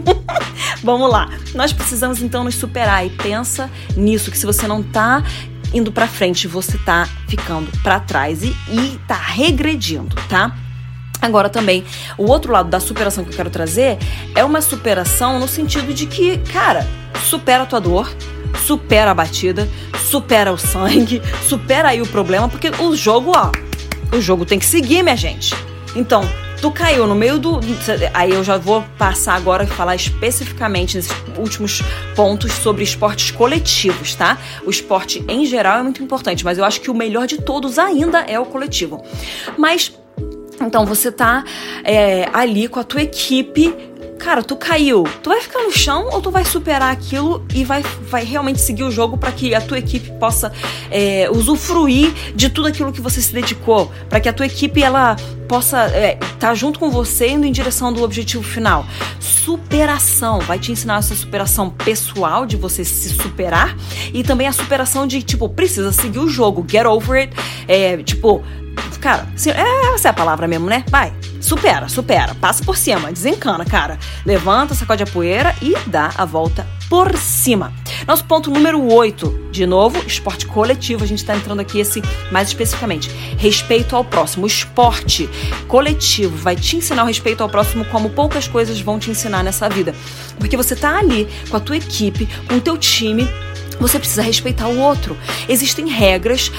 Vamos 0.84 1.10
lá. 1.10 1.30
Nós 1.54 1.72
precisamos 1.72 2.22
então 2.22 2.44
nos 2.44 2.56
superar 2.56 3.06
e 3.06 3.10
pensa 3.10 3.70
nisso, 3.96 4.32
que 4.32 4.38
se 4.38 4.46
você 4.46 4.68
não 4.68 4.82
tá 4.82 5.24
indo 5.74 5.92
para 5.92 6.08
frente, 6.08 6.48
você 6.48 6.78
tá 6.80 7.08
ficando 7.28 7.70
para 7.84 8.00
trás 8.00 8.42
e, 8.44 8.56
e 8.70 9.00
tá 9.08 9.18
regredindo, 9.18 10.16
tá? 10.30 10.56
Agora 11.22 11.50
também, 11.50 11.84
o 12.18 12.26
outro 12.26 12.52
lado 12.52 12.70
da 12.70 12.80
superação 12.80 13.24
que 13.24 13.32
eu 13.32 13.36
quero 13.36 13.50
trazer 13.50 13.98
é 14.36 14.44
uma 14.44 14.62
superação 14.62 15.40
no 15.40 15.48
sentido 15.48 15.94
de 15.94 16.06
que, 16.06 16.38
cara, 16.54 16.88
supera 17.28 17.64
a 17.64 17.66
tua 17.66 17.82
dor, 17.82 18.10
supera 18.66 19.12
a 19.12 19.14
batida, 19.14 19.68
supera 20.10 20.52
o 20.52 20.58
sangue, 20.58 21.22
supera 21.48 21.90
aí 21.90 22.02
o 22.02 22.08
problema, 22.08 22.50
porque 22.50 22.70
o 22.70 22.96
jogo, 22.96 23.32
ó, 23.36 23.52
o 24.16 24.22
jogo 24.22 24.46
tem 24.46 24.60
que 24.60 24.66
seguir, 24.66 25.04
minha 25.04 25.16
gente. 25.16 25.54
Então, 25.96 26.22
tu 26.62 26.72
caiu 26.72 27.08
no 27.08 27.16
meio 27.16 27.38
do. 27.40 27.60
Aí 28.14 28.32
eu 28.32 28.44
já 28.44 28.58
vou 28.58 28.84
passar 28.98 29.36
agora 29.36 29.64
e 29.64 29.68
falar 29.68 29.96
especificamente 29.96 30.98
nesses 30.98 31.12
últimos 31.38 31.82
pontos 32.16 32.52
sobre 32.54 32.84
esportes 32.84 33.32
coletivos, 33.32 34.16
tá? 34.16 34.38
O 34.66 34.70
esporte 34.70 35.24
em 35.28 35.46
geral 35.46 35.80
é 35.80 35.84
muito 35.84 36.04
importante, 36.04 36.44
mas 36.44 36.58
eu 36.58 36.66
acho 36.66 36.82
que 36.82 36.92
o 36.92 36.94
melhor 36.94 37.28
de 37.28 37.42
todos 37.42 37.78
ainda 37.80 38.20
é 38.20 38.40
o 38.40 38.46
coletivo. 38.46 39.04
Mas. 39.58 39.92
Então 40.60 40.88
você 40.88 41.12
tá 41.12 41.44
é, 41.84 42.28
ali 42.34 42.68
com 42.68 42.80
a 42.80 42.84
tua 42.84 43.04
equipe 43.04 43.76
cara, 44.18 44.44
tu 44.44 44.56
caiu, 44.56 45.04
tu 45.24 45.30
vai 45.30 45.42
ficar 45.42 45.64
no 45.64 45.72
chão 45.72 46.10
ou 46.12 46.22
tu 46.22 46.32
vai 46.32 46.44
superar 46.44 46.92
aquilo 46.92 47.46
e 47.54 47.64
vai, 47.64 47.84
vai 48.10 48.24
realmente 48.24 48.60
seguir 48.60 48.84
o 48.84 48.92
jogo 48.92 49.18
para 49.18 49.32
que 49.32 49.54
a 49.54 49.62
tua 49.62 49.78
equipe 49.78 50.12
possa 50.20 50.52
é, 50.92 51.30
usufruir 51.32 52.14
de 52.36 52.50
tudo 52.50 52.68
aquilo 52.68 52.92
que 52.92 53.02
você 53.02 53.22
se 53.22 53.34
dedicou, 53.34 53.92
para 54.10 54.20
que 54.20 54.28
a 54.28 54.34
tua 54.34 54.46
equipe 54.46 54.82
ela 54.82 55.16
possa 55.48 55.86
estar 55.86 55.98
é, 55.98 56.16
tá 56.40 56.54
junto 56.54 56.80
com 56.80 56.90
você 56.90 57.30
indo 57.30 57.46
em 57.46 57.52
direção 57.52 57.94
do 57.94 58.04
objetivo 58.04 58.44
final. 58.44 58.86
Superação. 59.20 60.40
Vai 60.42 60.60
te 60.60 60.72
ensinar 60.72 60.98
essa 60.98 61.16
superação 61.16 61.70
pessoal 61.70 62.46
de 62.46 62.58
você 62.58 62.84
se 62.84 63.10
superar 63.10 63.78
e 64.14 64.24
também 64.24 64.48
a 64.48 64.52
superação 64.52 65.08
de 65.08 65.22
tipo 65.24 65.48
precisa 65.48 65.92
seguir 65.92 66.20
o 66.20 66.28
jogo, 66.28 66.66
get 66.70 66.86
over 66.86 67.22
it, 67.22 67.34
é, 67.68 67.98
tipo 67.98 68.44
cara, 68.98 69.28
é, 69.48 69.94
essa 69.94 70.10
é 70.10 70.12
a 70.12 70.14
palavra 70.14 70.48
mesmo, 70.48 70.68
né? 70.68 70.84
Vai, 70.90 71.14
supera, 71.40 71.88
supera, 71.88 72.36
passa 72.36 72.64
por 72.64 72.78
cima, 72.78 73.12
desencana, 73.12 73.66
cara. 73.66 73.98
Levanta, 74.26 74.76
sacode 74.76 75.04
a 75.04 75.08
poeira 75.08 75.56
e 75.62 75.76
dá 75.88 76.12
a 76.18 76.26
volta 76.26 76.68
por 76.90 77.16
cima. 77.18 77.74
Nosso 78.08 78.24
ponto 78.26 78.50
número 78.50 78.82
8, 78.92 79.50
de 79.52 79.66
novo, 79.66 79.98
esporte 80.08 80.46
coletivo. 80.46 81.04
A 81.04 81.08
gente 81.08 81.20
está 81.20 81.36
entrando 81.36 81.60
aqui 81.60 81.80
esse 81.80 82.02
mais 82.32 82.48
especificamente. 82.48 83.10
Respeito 83.38 83.96
ao 83.96 84.04
próximo. 84.04 84.46
O 84.46 84.48
esporte 84.48 85.30
coletivo 85.68 86.36
vai 86.38 86.56
te 86.56 86.78
ensinar 86.78 87.04
o 87.04 87.08
respeito 87.08 87.44
ao 87.44 87.50
próximo 87.50 87.86
como 87.86 88.10
poucas 88.10 88.48
coisas 88.48 88.80
vão 88.80 89.00
te 89.00 89.12
ensinar 89.12 89.44
nessa 89.44 89.68
vida. 89.70 89.94
Porque 90.40 90.56
você 90.56 90.76
tá 90.76 90.98
ali 90.98 91.28
com 91.50 91.58
a 91.58 91.60
tua 91.60 91.78
equipe, 91.78 92.28
com 92.48 92.56
o 92.56 92.62
teu 92.62 92.78
time, 92.78 93.28
você 93.80 94.00
precisa 94.00 94.22
respeitar 94.22 94.68
o 94.68 94.80
outro. 94.80 95.18
Existem 95.48 95.88
regras 95.88 96.52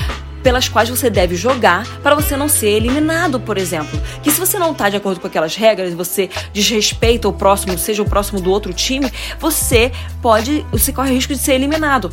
pelas 0.42 0.68
quais 0.68 0.89
você 0.89 1.10
deve 1.10 1.34
jogar 1.36 1.86
para 2.02 2.15
você 2.15 2.36
não 2.36 2.49
ser 2.49 2.69
eliminado, 2.69 3.41
por 3.41 3.58
exemplo. 3.58 4.00
Que 4.23 4.30
se 4.30 4.39
você 4.39 4.58
não 4.58 4.73
está 4.73 4.89
de 4.89 4.97
acordo 4.97 5.21
com 5.21 5.26
aquelas 5.26 5.54
regras, 5.56 5.93
você 5.95 6.30
desrespeita 6.52 7.28
o 7.28 7.32
próximo, 7.32 7.78
seja 7.78 8.02
o 8.02 8.08
próximo 8.08 8.41
do 8.41 8.50
outro 8.50 8.73
time, 8.73 9.10
você 9.39 9.93
pode, 10.23 10.65
você 10.71 10.93
corre 10.93 11.12
risco 11.12 11.32
de 11.32 11.39
ser 11.39 11.54
eliminado. 11.54 12.12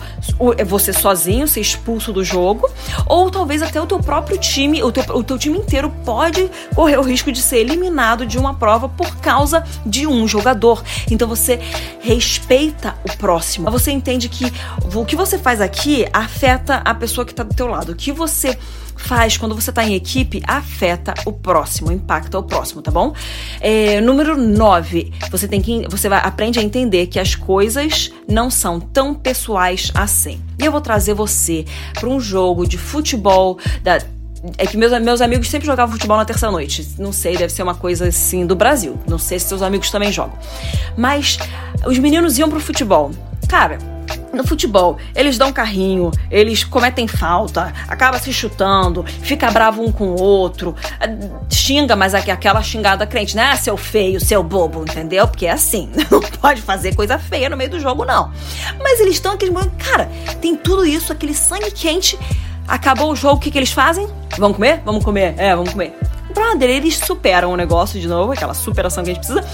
É 0.58 0.64
você 0.64 0.92
sozinho 0.92 1.48
ser 1.48 1.62
expulso 1.62 2.12
do 2.12 2.24
jogo, 2.24 2.70
ou 3.06 3.30
talvez 3.30 3.62
até 3.62 3.82
o 3.82 3.86
teu 3.86 4.00
próprio 4.00 4.38
time, 4.38 4.84
o 4.84 4.92
teu, 4.92 5.04
o 5.16 5.24
teu 5.24 5.38
time 5.38 5.58
inteiro 5.58 5.92
pode 6.04 6.50
correr 6.74 6.98
o 6.98 7.02
risco 7.02 7.32
de 7.32 7.42
ser 7.42 7.58
eliminado 7.58 8.26
de 8.26 8.38
uma 8.38 8.54
prova 8.54 8.90
por 8.90 9.16
causa 9.18 9.64
de 9.86 10.08
um 10.08 10.28
jogador. 10.28 10.84
Então 11.10 11.28
você 11.28 11.60
respeita 12.02 12.96
o 13.04 13.18
próximo. 13.18 13.70
Você 13.72 13.92
entende 13.92 14.30
que 14.30 14.52
o 14.94 15.06
que 15.06 15.16
você 15.16 15.38
faz 15.38 15.62
aqui 15.62 16.06
afeta 16.12 16.82
a 16.86 16.94
pessoa 16.94 17.26
que 17.26 17.32
está 17.32 17.44
do 17.44 17.54
teu 17.54 17.68
lado. 17.68 17.96
Que 17.96 18.12
você 18.12 18.25
faz 18.96 19.38
quando 19.38 19.54
você 19.54 19.70
está 19.70 19.84
em 19.84 19.94
equipe 19.94 20.42
afeta 20.48 21.14
o 21.26 21.32
próximo, 21.32 21.92
impacta 21.92 22.40
o 22.40 22.44
próximo, 22.44 22.82
tá 22.82 22.92
bom? 22.92 23.14
É, 23.60 24.02
número 24.02 24.38
9, 24.38 25.12
você 25.30 25.48
tem 25.48 25.62
que 25.62 25.88
você 25.90 26.10
vai 26.10 26.20
aprende 26.20 26.60
a 26.60 26.64
entender 26.64 27.08
que 27.08 27.20
as 27.20 27.36
coisas 27.36 28.12
não 28.28 28.50
são 28.50 28.80
tão 28.80 29.14
pessoais 29.14 29.92
assim. 29.94 30.42
E 30.60 30.66
eu 30.66 30.72
vou 30.72 30.82
trazer 30.82 31.14
você 31.14 31.66
para 31.94 32.10
um 32.10 32.20
jogo 32.20 32.68
de 32.68 32.78
futebol 32.78 33.60
da 33.84 34.00
é 34.60 34.68
que 34.68 34.78
meus, 34.78 34.92
meus 35.02 35.22
amigos 35.22 35.50
sempre 35.50 35.66
jogavam 35.66 35.94
futebol 35.94 36.18
na 36.18 36.26
terça-noite. 36.26 36.88
Não 37.00 37.12
sei, 37.12 37.36
deve 37.36 37.52
ser 37.52 37.64
uma 37.64 37.74
coisa 37.74 38.08
assim 38.08 38.46
do 38.46 38.56
Brasil. 38.56 38.96
Não 39.08 39.18
sei 39.18 39.40
se 39.40 39.48
seus 39.48 39.64
amigos 39.64 39.90
também 39.90 40.12
jogam. 40.12 40.38
Mas 40.96 41.40
os 41.84 41.98
meninos 41.98 42.38
iam 42.38 42.48
pro 42.48 42.60
futebol. 42.60 43.10
Cara, 43.48 43.80
no 44.34 44.46
futebol, 44.46 44.98
eles 45.16 45.38
dão 45.38 45.52
carrinho, 45.52 46.12
eles 46.30 46.64
cometem 46.64 47.08
falta, 47.08 47.74
acaba 47.88 48.20
se 48.20 48.32
chutando, 48.34 49.04
fica 49.04 49.50
bravo 49.52 49.84
um 49.84 49.92
com 49.92 50.10
o 50.10 50.22
outro, 50.22 50.76
xinga, 51.50 51.96
mas 51.96 52.14
aquela 52.14 52.62
xingada 52.62 53.08
crente, 53.08 53.36
né? 53.36 53.52
Ah, 53.52 53.58
seu 53.58 53.78
feio, 53.78 54.20
seu 54.20 54.44
bobo, 54.44 54.82
entendeu? 54.82 55.28
Porque 55.28 55.46
é 55.46 55.52
assim, 55.52 55.90
não 56.12 56.20
pode 56.20 56.62
fazer 56.62 56.96
coisa 56.96 57.18
feia 57.18 57.50
no 57.50 57.58
meio 57.58 57.70
do 57.70 57.80
jogo, 57.80 58.06
não. 58.06 58.32
Mas 58.82 59.00
eles 59.00 59.16
estão 59.16 59.34
aqueles 59.34 59.56
cara, 59.78 60.10
tem 60.42 60.56
tudo 60.56 60.86
isso, 60.86 61.12
aquele 61.12 61.34
sangue 61.34 61.72
quente. 61.72 62.18
Acabou 62.68 63.12
o 63.12 63.16
jogo, 63.16 63.36
o 63.36 63.40
que, 63.40 63.52
que 63.52 63.60
eles 63.60 63.72
fazem? 63.72 64.08
Vamos 64.40 64.58
comer? 64.58 64.82
Vamos 64.84 65.04
comer. 65.04 65.36
É, 65.38 65.56
vamos 65.56 65.72
comer. 65.72 65.96
Brother, 66.34 66.70
eles 66.70 66.98
superam 66.98 67.52
o 67.52 67.56
negócio 67.56 68.00
de 68.00 68.08
novo, 68.08 68.34
aquela 68.34 68.54
superação 68.54 69.04
que 69.04 69.12
a 69.12 69.14
gente 69.14 69.26
precisa 69.26 69.46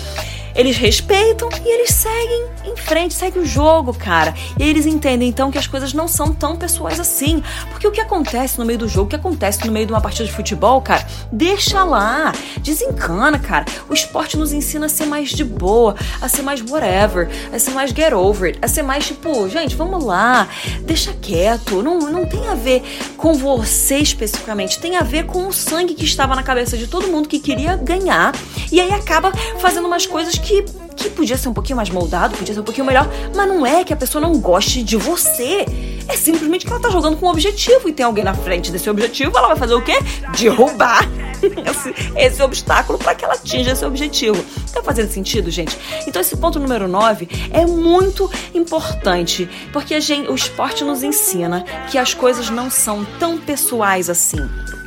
eles 0.55 0.77
respeitam 0.77 1.49
e 1.65 1.69
eles 1.69 1.91
seguem 1.91 2.45
em 2.65 2.75
frente, 2.75 3.13
seguem 3.13 3.41
o 3.41 3.45
jogo, 3.45 3.93
cara. 3.93 4.33
E 4.59 4.63
eles 4.63 4.85
entendem 4.85 5.29
então 5.29 5.51
que 5.51 5.57
as 5.57 5.67
coisas 5.67 5.93
não 5.93 6.07
são 6.07 6.33
tão 6.33 6.55
pessoais 6.55 6.99
assim. 6.99 7.43
Porque 7.69 7.87
o 7.87 7.91
que 7.91 8.01
acontece 8.01 8.59
no 8.59 8.65
meio 8.65 8.79
do 8.79 8.87
jogo, 8.87 9.07
o 9.07 9.09
que 9.09 9.15
acontece 9.15 9.65
no 9.65 9.71
meio 9.71 9.85
de 9.85 9.93
uma 9.93 10.01
partida 10.01 10.25
de 10.25 10.31
futebol, 10.31 10.81
cara, 10.81 11.05
deixa 11.31 11.83
lá. 11.83 12.33
Desencana, 12.59 13.39
cara. 13.39 13.65
O 13.89 13.93
esporte 13.93 14.37
nos 14.37 14.53
ensina 14.53 14.85
a 14.85 14.89
ser 14.89 15.05
mais 15.05 15.29
de 15.29 15.43
boa, 15.43 15.95
a 16.21 16.27
ser 16.27 16.41
mais 16.41 16.61
whatever, 16.61 17.29
a 17.51 17.59
ser 17.59 17.71
mais 17.71 17.91
get 17.91 18.13
over 18.13 18.49
it, 18.49 18.59
a 18.61 18.67
ser 18.67 18.81
mais 18.81 19.05
tipo, 19.05 19.47
gente, 19.49 19.75
vamos 19.75 20.03
lá, 20.03 20.47
deixa 20.81 21.13
quieto. 21.13 21.81
Não, 21.81 21.99
não 21.99 22.25
tem 22.25 22.47
a 22.47 22.55
ver 22.55 22.83
com 23.17 23.33
você 23.33 23.97
especificamente, 23.97 24.79
tem 24.79 24.95
a 24.95 25.03
ver 25.03 25.25
com 25.25 25.47
o 25.47 25.53
sangue 25.53 25.93
que 25.93 26.05
estava 26.05 26.35
na 26.35 26.43
cabeça 26.43 26.77
de 26.77 26.87
todo 26.87 27.07
mundo 27.07 27.27
que 27.27 27.39
queria 27.39 27.75
ganhar. 27.75 28.33
E 28.71 28.79
aí 28.79 28.91
acaba 28.91 29.31
fazendo 29.59 29.85
umas 29.87 30.05
coisas 30.05 30.37
que, 30.41 30.63
que 30.95 31.09
podia 31.09 31.37
ser 31.37 31.49
um 31.49 31.53
pouquinho 31.53 31.77
mais 31.77 31.89
moldado, 31.89 32.37
podia 32.37 32.53
ser 32.53 32.59
um 32.59 32.63
pouquinho 32.63 32.85
melhor, 32.85 33.07
mas 33.35 33.47
não 33.47 33.65
é 33.65 33.83
que 33.83 33.93
a 33.93 33.95
pessoa 33.95 34.21
não 34.21 34.37
goste 34.39 34.83
de 34.83 34.97
você. 34.97 35.65
É 36.07 36.15
simplesmente 36.17 36.65
que 36.65 36.71
ela 36.71 36.81
tá 36.81 36.89
jogando 36.89 37.17
com 37.17 37.27
um 37.27 37.29
objetivo 37.29 37.87
e 37.87 37.93
tem 37.93 38.05
alguém 38.05 38.23
na 38.23 38.33
frente 38.33 38.71
desse 38.71 38.89
objetivo, 38.89 39.37
ela 39.37 39.47
vai 39.49 39.57
fazer 39.57 39.73
o 39.73 39.81
quê? 39.81 39.97
Derrubar 40.37 41.07
esse, 41.41 41.93
esse 42.15 42.41
obstáculo 42.41 42.97
para 42.97 43.15
que 43.15 43.23
ela 43.23 43.35
atinja 43.35 43.71
esse 43.71 43.85
objetivo. 43.85 44.43
Tá 44.73 44.83
fazendo 44.83 45.09
sentido, 45.09 45.49
gente? 45.49 45.77
Então 46.07 46.21
esse 46.21 46.35
ponto 46.35 46.59
número 46.59 46.87
9 46.87 47.27
é 47.51 47.65
muito 47.65 48.29
importante, 48.53 49.49
porque 49.71 49.99
gente, 50.01 50.29
o 50.29 50.35
esporte 50.35 50.83
nos 50.83 51.03
ensina 51.03 51.63
que 51.89 51.97
as 51.97 52.13
coisas 52.13 52.49
não 52.49 52.69
são 52.69 53.05
tão 53.19 53.37
pessoais 53.37 54.09
assim. 54.09 54.39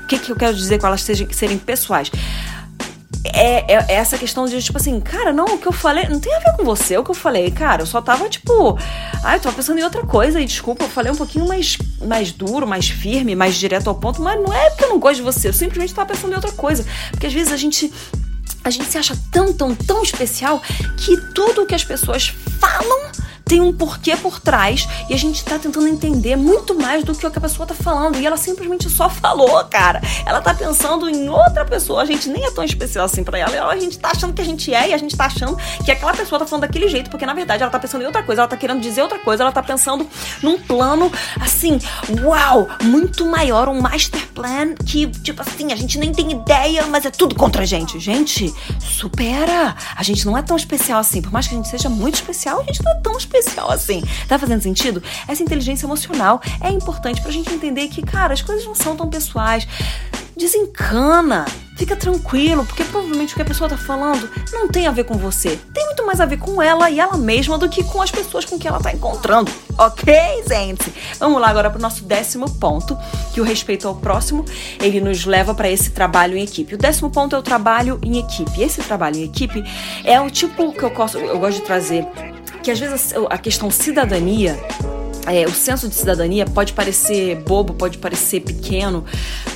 O 0.05 0.07
que, 0.07 0.19
que 0.19 0.31
eu 0.31 0.37
quero 0.37 0.55
dizer 0.55 0.79
com 0.79 0.87
elas 0.87 1.03
serem 1.03 1.59
pessoais? 1.59 2.11
É, 3.25 3.75
é, 3.75 3.95
essa 3.95 4.19
questão 4.19 4.47
de, 4.47 4.63
tipo 4.63 4.77
assim, 4.77 5.01
cara, 5.01 5.33
não, 5.33 5.47
o 5.47 5.59
que 5.59 5.67
eu 5.67 5.73
falei 5.73 6.07
não 6.09 6.21
tem 6.21 6.35
a 6.35 6.39
ver 6.39 6.57
com 6.57 6.65
você, 6.65 6.97
o 6.99 7.03
que 7.03 7.11
eu 7.11 7.15
falei, 7.15 7.51
cara, 7.51 7.83
eu 7.83 7.87
só 7.87 8.03
tava, 8.03 8.29
tipo, 8.29 8.79
ai, 9.23 9.37
eu 9.37 9.41
tava 9.41 9.57
pensando 9.57 9.79
em 9.79 9.83
outra 9.83 10.03
coisa 10.03 10.41
e 10.41 10.45
desculpa, 10.45 10.85
eu 10.85 10.89
falei 10.91 11.11
um 11.11 11.17
pouquinho 11.17 11.49
mais, 11.49 11.79
mais 12.03 12.33
duro, 12.33 12.67
mais 12.67 12.89
firme, 12.89 13.35
mais 13.35 13.55
direto 13.55 13.89
ao 13.89 13.95
ponto, 13.95 14.21
mas 14.21 14.41
não 14.41 14.53
é 14.53 14.71
porque 14.71 14.85
eu 14.85 14.91
não 14.91 14.99
gosto 14.99 15.17
de 15.17 15.23
você, 15.23 15.49
eu 15.49 15.53
simplesmente 15.55 15.95
tava 15.95 16.09
pensando 16.09 16.33
em 16.33 16.37
outra 16.37 16.53
coisa. 16.53 16.85
Porque 17.11 17.27
às 17.27 17.33
vezes 17.33 17.53
a 17.53 17.57
gente. 17.57 17.93
A 18.63 18.71
gente 18.71 18.87
se 18.87 18.97
acha 18.97 19.15
tão, 19.31 19.53
tão, 19.53 19.75
tão 19.75 20.03
especial 20.03 20.61
que 20.97 21.19
tudo 21.35 21.67
que 21.67 21.75
as 21.75 21.85
pessoas 21.85 22.33
falam 22.59 23.11
tem 23.45 23.61
um 23.61 23.73
porquê 23.73 24.17
por 24.17 24.41
trás 24.41 24.89
e 25.09 25.15
a 25.15 25.17
gente 25.17 25.45
tá 25.45 25.59
tentando 25.59 25.87
entender 25.87 26.35
muito 26.37 26.75
mais 26.75 27.05
do 27.05 27.15
que 27.15 27.27
o 27.27 27.31
que 27.31 27.39
a 27.39 27.41
pessoa 27.41 27.67
tá 27.67 27.75
falando. 27.75 28.19
E 28.19 28.27
ela 28.27 28.37
simplesmente 28.37 28.89
só 28.89 29.09
falou, 29.11 29.63
cara. 29.65 30.01
Ela 30.25 30.41
tá 30.41 30.55
pensando 30.55 31.09
em 31.09 31.29
outra 31.29 31.65
pessoa. 31.65 32.03
A 32.03 32.07
gente 32.07 32.29
nem 32.29 32.45
é 32.45 32.51
tão 32.51 32.65
especial 32.65 33.05
assim 33.05 33.23
pra 33.23 33.39
ela. 33.39 33.71
A 33.71 33.79
gente 33.79 33.99
tá 33.99 34.11
achando 34.11 34.33
que 34.33 34.41
a 34.41 34.45
gente 34.45 34.73
é 34.73 34.89
e 34.89 34.95
a 34.95 34.99
gente 34.99 35.17
tá 35.17 35.27
achando 35.27 35.57
que 35.85 35.91
aquela 35.91 36.15
pessoa 36.15 36.39
tá 36.39 36.47
falando 36.47 36.63
daquele 36.63 36.89
jeito, 36.89 37.11
porque 37.11 37.27
na 37.27 37.35
verdade 37.35 37.63
ela 37.63 37.71
tá 37.71 37.79
pensando 37.79 38.03
em 38.03 38.07
outra 38.07 38.23
coisa, 38.23 38.43
ela 38.43 38.49
tá 38.49 38.57
querendo 38.57 38.81
dizer 38.81 39.03
outra 39.03 39.19
coisa, 39.19 39.43
ela 39.43 39.53
tá 39.53 39.63
pensando 39.63 40.07
num 40.43 40.59
plano 40.59 41.11
assim, 41.41 41.79
uau, 42.23 42.69
muito 42.83 43.27
maior, 43.27 43.69
um 43.69 43.81
master 43.81 44.27
plan 44.29 44.75
que, 44.75 45.07
tipo 45.07 45.43
assim, 45.43 45.73
a 45.73 45.77
gente 45.77 45.99
nem 45.99 46.13
tem 46.13 46.33
ideia, 46.33 46.87
mas 46.87 47.05
é 47.05 47.11
tudo 47.11 47.35
contra 47.35 47.63
a 47.63 47.67
gente. 47.67 47.99
Gente, 48.01 48.53
supera! 48.81 49.75
A 49.97 50.03
gente 50.03 50.25
não 50.25 50.37
é 50.37 50.43
tão 50.43 50.57
especial 50.57 51.01
assim. 51.01 51.21
Por 51.21 51.33
mais 51.33 51.47
que 51.47 51.55
a 51.55 51.57
gente 51.57 51.69
seja 51.69 51.89
muito 51.89 52.15
especial, 52.15 52.61
a 52.61 52.65
gente 52.65 52.83
não 52.83 52.93
é 52.93 53.01
tão 53.01 53.17
especial 53.17 53.34
assim. 53.71 54.03
Tá 54.29 54.39
fazendo 54.39 54.63
sentido? 54.63 55.03
Essa 55.27 55.43
inteligência 55.43 55.87
emocional 55.87 56.41
é 56.61 56.71
importante 56.71 57.21
pra 57.21 57.31
gente 57.31 57.53
entender 57.53 57.89
que, 57.89 58.03
cara, 58.03 58.33
as 58.33 58.43
coisas 58.43 58.65
não 58.65 58.75
são 58.75 58.97
tão 58.97 59.09
pessoais. 59.09 59.67
Desencana. 60.37 61.45
Fica 61.77 61.97
tranquilo, 61.97 62.65
porque 62.65 62.85
provavelmente 62.85 63.33
o 63.33 63.37
que 63.37 63.43
a 63.43 63.45
pessoa 63.45 63.69
tá 63.69 63.77
falando 63.77 64.31
não 64.53 64.69
tem 64.69 64.87
a 64.87 64.93
ver 64.93 65.05
com 65.05 65.15
você. 65.15 65.59
Tem 65.73 65.85
muito 65.87 66.07
mais 66.07 66.21
a 66.21 66.25
ver 66.25 66.37
com 66.37 66.63
ela 66.63 66.89
e 66.89 67.01
ela 67.01 67.17
mesma 67.17 67.59
do 67.59 67.69
que 67.69 67.83
com 67.83 68.01
as 68.01 68.13
pessoas 68.13 68.45
com 68.45 68.57
que 68.57 68.69
ela 68.69 68.79
tá 68.79 68.93
encontrando. 68.93 69.51
Ok, 69.77 70.15
gente? 70.49 70.93
Vamos 71.19 71.41
lá 71.41 71.49
agora 71.49 71.69
pro 71.71 71.83
nosso 71.83 72.05
décimo 72.05 72.49
ponto, 72.49 72.97
que 73.33 73.41
o 73.41 73.45
respeito 73.45 73.89
ao 73.89 73.97
próximo, 73.97 74.45
ele 74.81 75.01
nos 75.01 75.25
leva 75.25 75.53
para 75.53 75.69
esse 75.69 75.91
trabalho 75.91 76.37
em 76.37 76.45
equipe. 76.45 76.77
O 76.77 76.79
décimo 76.79 77.11
ponto 77.11 77.35
é 77.35 77.39
o 77.39 77.43
trabalho 77.43 77.99
em 78.05 78.19
equipe. 78.19 78.63
Esse 78.63 78.81
trabalho 78.81 79.17
em 79.17 79.25
equipe 79.25 79.65
é 80.05 80.21
o 80.21 80.31
tipo 80.31 80.73
que 80.73 80.85
eu 80.85 80.91
gosto, 80.91 81.19
eu 81.19 81.41
gosto 81.41 81.59
de 81.59 81.67
trazer, 81.67 82.07
que 82.65 82.71
às 82.71 82.81
vezes 82.81 83.13
a 83.29 83.37
questão 83.37 83.71
cidadania 83.71 84.59
é, 85.27 85.47
o 85.47 85.53
senso 85.53 85.89
de 85.89 85.95
cidadania 85.95 86.45
pode 86.45 86.73
parecer 86.73 87.37
bobo, 87.37 87.75
pode 87.75 87.99
parecer 87.99 88.41
pequeno, 88.41 89.05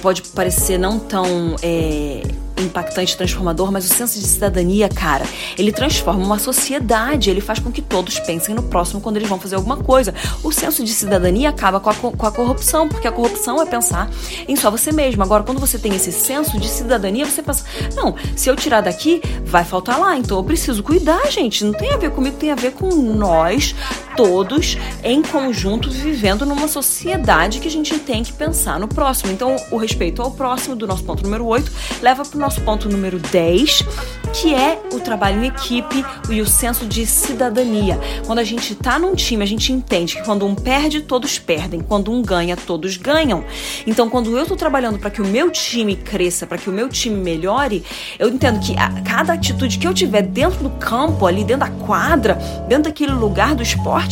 pode 0.00 0.22
parecer 0.22 0.78
não 0.78 0.98
tão 0.98 1.56
é, 1.62 2.22
impactante, 2.62 3.16
transformador, 3.16 3.70
mas 3.72 3.84
o 3.90 3.94
senso 3.94 4.18
de 4.18 4.26
cidadania, 4.26 4.88
cara, 4.88 5.24
ele 5.56 5.72
transforma 5.72 6.24
uma 6.24 6.38
sociedade, 6.38 7.30
ele 7.30 7.40
faz 7.40 7.58
com 7.58 7.70
que 7.70 7.82
todos 7.82 8.18
pensem 8.20 8.54
no 8.54 8.62
próximo 8.62 9.00
quando 9.00 9.16
eles 9.16 9.28
vão 9.28 9.38
fazer 9.38 9.56
alguma 9.56 9.76
coisa. 9.76 10.14
O 10.42 10.52
senso 10.52 10.84
de 10.84 10.92
cidadania 10.92 11.50
acaba 11.50 11.80
com 11.80 11.90
a, 11.90 11.94
com 11.94 12.26
a 12.26 12.32
corrupção, 12.32 12.88
porque 12.88 13.08
a 13.08 13.12
corrupção 13.12 13.60
é 13.60 13.66
pensar 13.66 14.10
em 14.46 14.56
só 14.56 14.70
você 14.70 14.92
mesmo. 14.92 15.22
Agora, 15.22 15.42
quando 15.42 15.58
você 15.58 15.78
tem 15.78 15.94
esse 15.94 16.12
senso 16.12 16.58
de 16.58 16.68
cidadania, 16.68 17.24
você 17.24 17.42
pensa, 17.42 17.64
não, 17.94 18.14
se 18.36 18.48
eu 18.48 18.56
tirar 18.56 18.80
daqui, 18.80 19.22
vai 19.44 19.64
faltar 19.64 19.98
lá, 19.98 20.16
então 20.16 20.38
eu 20.38 20.44
preciso 20.44 20.82
cuidar, 20.82 21.30
gente. 21.30 21.64
Não 21.64 21.72
tem 21.72 21.92
a 21.92 21.96
ver 21.96 22.10
comigo, 22.10 22.36
tem 22.36 22.50
a 22.50 22.54
ver 22.54 22.72
com 22.72 22.88
nós 22.88 23.74
todos 24.18 24.76
em 25.04 25.22
conjunto 25.22 25.88
vivendo 25.88 26.44
numa 26.44 26.66
sociedade 26.66 27.60
que 27.60 27.68
a 27.68 27.70
gente 27.70 27.96
tem 28.00 28.24
que 28.24 28.32
pensar 28.32 28.80
no 28.80 28.88
próximo. 28.88 29.30
Então, 29.30 29.54
o 29.70 29.76
respeito 29.76 30.20
ao 30.20 30.32
próximo, 30.32 30.74
do 30.74 30.88
nosso 30.88 31.04
ponto 31.04 31.22
número 31.22 31.46
8, 31.46 31.70
leva 32.02 32.24
para 32.24 32.36
o 32.36 32.40
nosso 32.40 32.60
ponto 32.62 32.88
número 32.88 33.20
10, 33.20 33.84
que 34.32 34.52
é 34.52 34.82
o 34.92 34.98
trabalho 34.98 35.44
em 35.44 35.46
equipe 35.46 36.04
e 36.28 36.40
o 36.40 36.46
senso 36.46 36.84
de 36.84 37.06
cidadania. 37.06 37.96
Quando 38.26 38.40
a 38.40 38.44
gente 38.44 38.74
tá 38.74 38.98
num 38.98 39.14
time, 39.14 39.44
a 39.44 39.46
gente 39.46 39.72
entende 39.72 40.16
que 40.16 40.24
quando 40.24 40.44
um 40.44 40.54
perde, 40.56 41.00
todos 41.02 41.38
perdem. 41.38 41.78
Quando 41.78 42.10
um 42.10 42.20
ganha, 42.20 42.56
todos 42.56 42.96
ganham. 42.96 43.44
Então, 43.86 44.10
quando 44.10 44.36
eu 44.36 44.44
tô 44.46 44.56
trabalhando 44.56 44.98
para 44.98 45.10
que 45.10 45.22
o 45.22 45.26
meu 45.26 45.48
time 45.48 45.94
cresça, 45.94 46.44
para 46.44 46.58
que 46.58 46.68
o 46.68 46.72
meu 46.72 46.88
time 46.88 47.16
melhore, 47.16 47.84
eu 48.18 48.28
entendo 48.28 48.58
que 48.58 48.76
a, 48.76 49.00
cada 49.02 49.34
atitude 49.34 49.78
que 49.78 49.86
eu 49.86 49.94
tiver 49.94 50.22
dentro 50.22 50.64
do 50.64 50.70
campo, 50.70 51.24
ali 51.24 51.44
dentro 51.44 51.68
da 51.68 51.86
quadra, 51.86 52.34
dentro 52.66 52.84
daquele 52.84 53.12
lugar 53.12 53.54
do 53.54 53.62
esporte, 53.62 54.07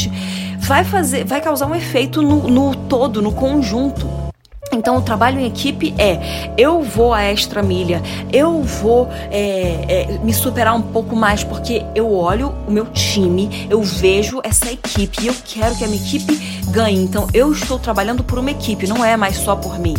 vai 0.59 0.85
fazer, 0.85 1.25
vai 1.25 1.41
causar 1.41 1.67
um 1.67 1.75
efeito 1.75 2.23
no, 2.23 2.49
no 2.49 2.75
todo, 2.75 3.23
no 3.23 3.33
conjunto. 3.33 4.07
Então, 4.73 4.97
o 4.97 5.03
trabalho 5.03 5.41
em 5.41 5.47
equipe 5.47 5.95
é: 5.97 6.53
eu 6.59 6.83
vou 6.83 7.15
a 7.15 7.23
extra 7.23 7.63
milha, 7.63 8.03
eu 8.33 8.63
vou 8.63 9.09
é, 9.31 9.85
é, 9.89 10.19
me 10.23 10.35
superar 10.35 10.75
um 10.75 10.83
pouco 10.83 11.15
mais, 11.15 11.45
porque 11.45 11.85
eu 11.95 12.13
olho 12.13 12.53
o 12.67 12.71
meu 12.71 12.87
time, 12.87 13.67
eu 13.71 13.83
vejo 13.83 14.41
essa 14.43 14.71
equipe 14.71 15.23
e 15.23 15.27
eu 15.29 15.35
quero 15.45 15.77
que 15.77 15.85
a 15.85 15.87
minha 15.87 16.03
equipe 16.03 16.35
ganhe. 16.71 17.03
Então, 17.03 17.29
eu 17.33 17.53
estou 17.53 17.79
trabalhando 17.79 18.25
por 18.25 18.39
uma 18.39 18.51
equipe, 18.51 18.87
não 18.87 19.05
é 19.05 19.17
mais 19.17 19.37
só 19.37 19.55
por 19.55 19.79
mim, 19.79 19.95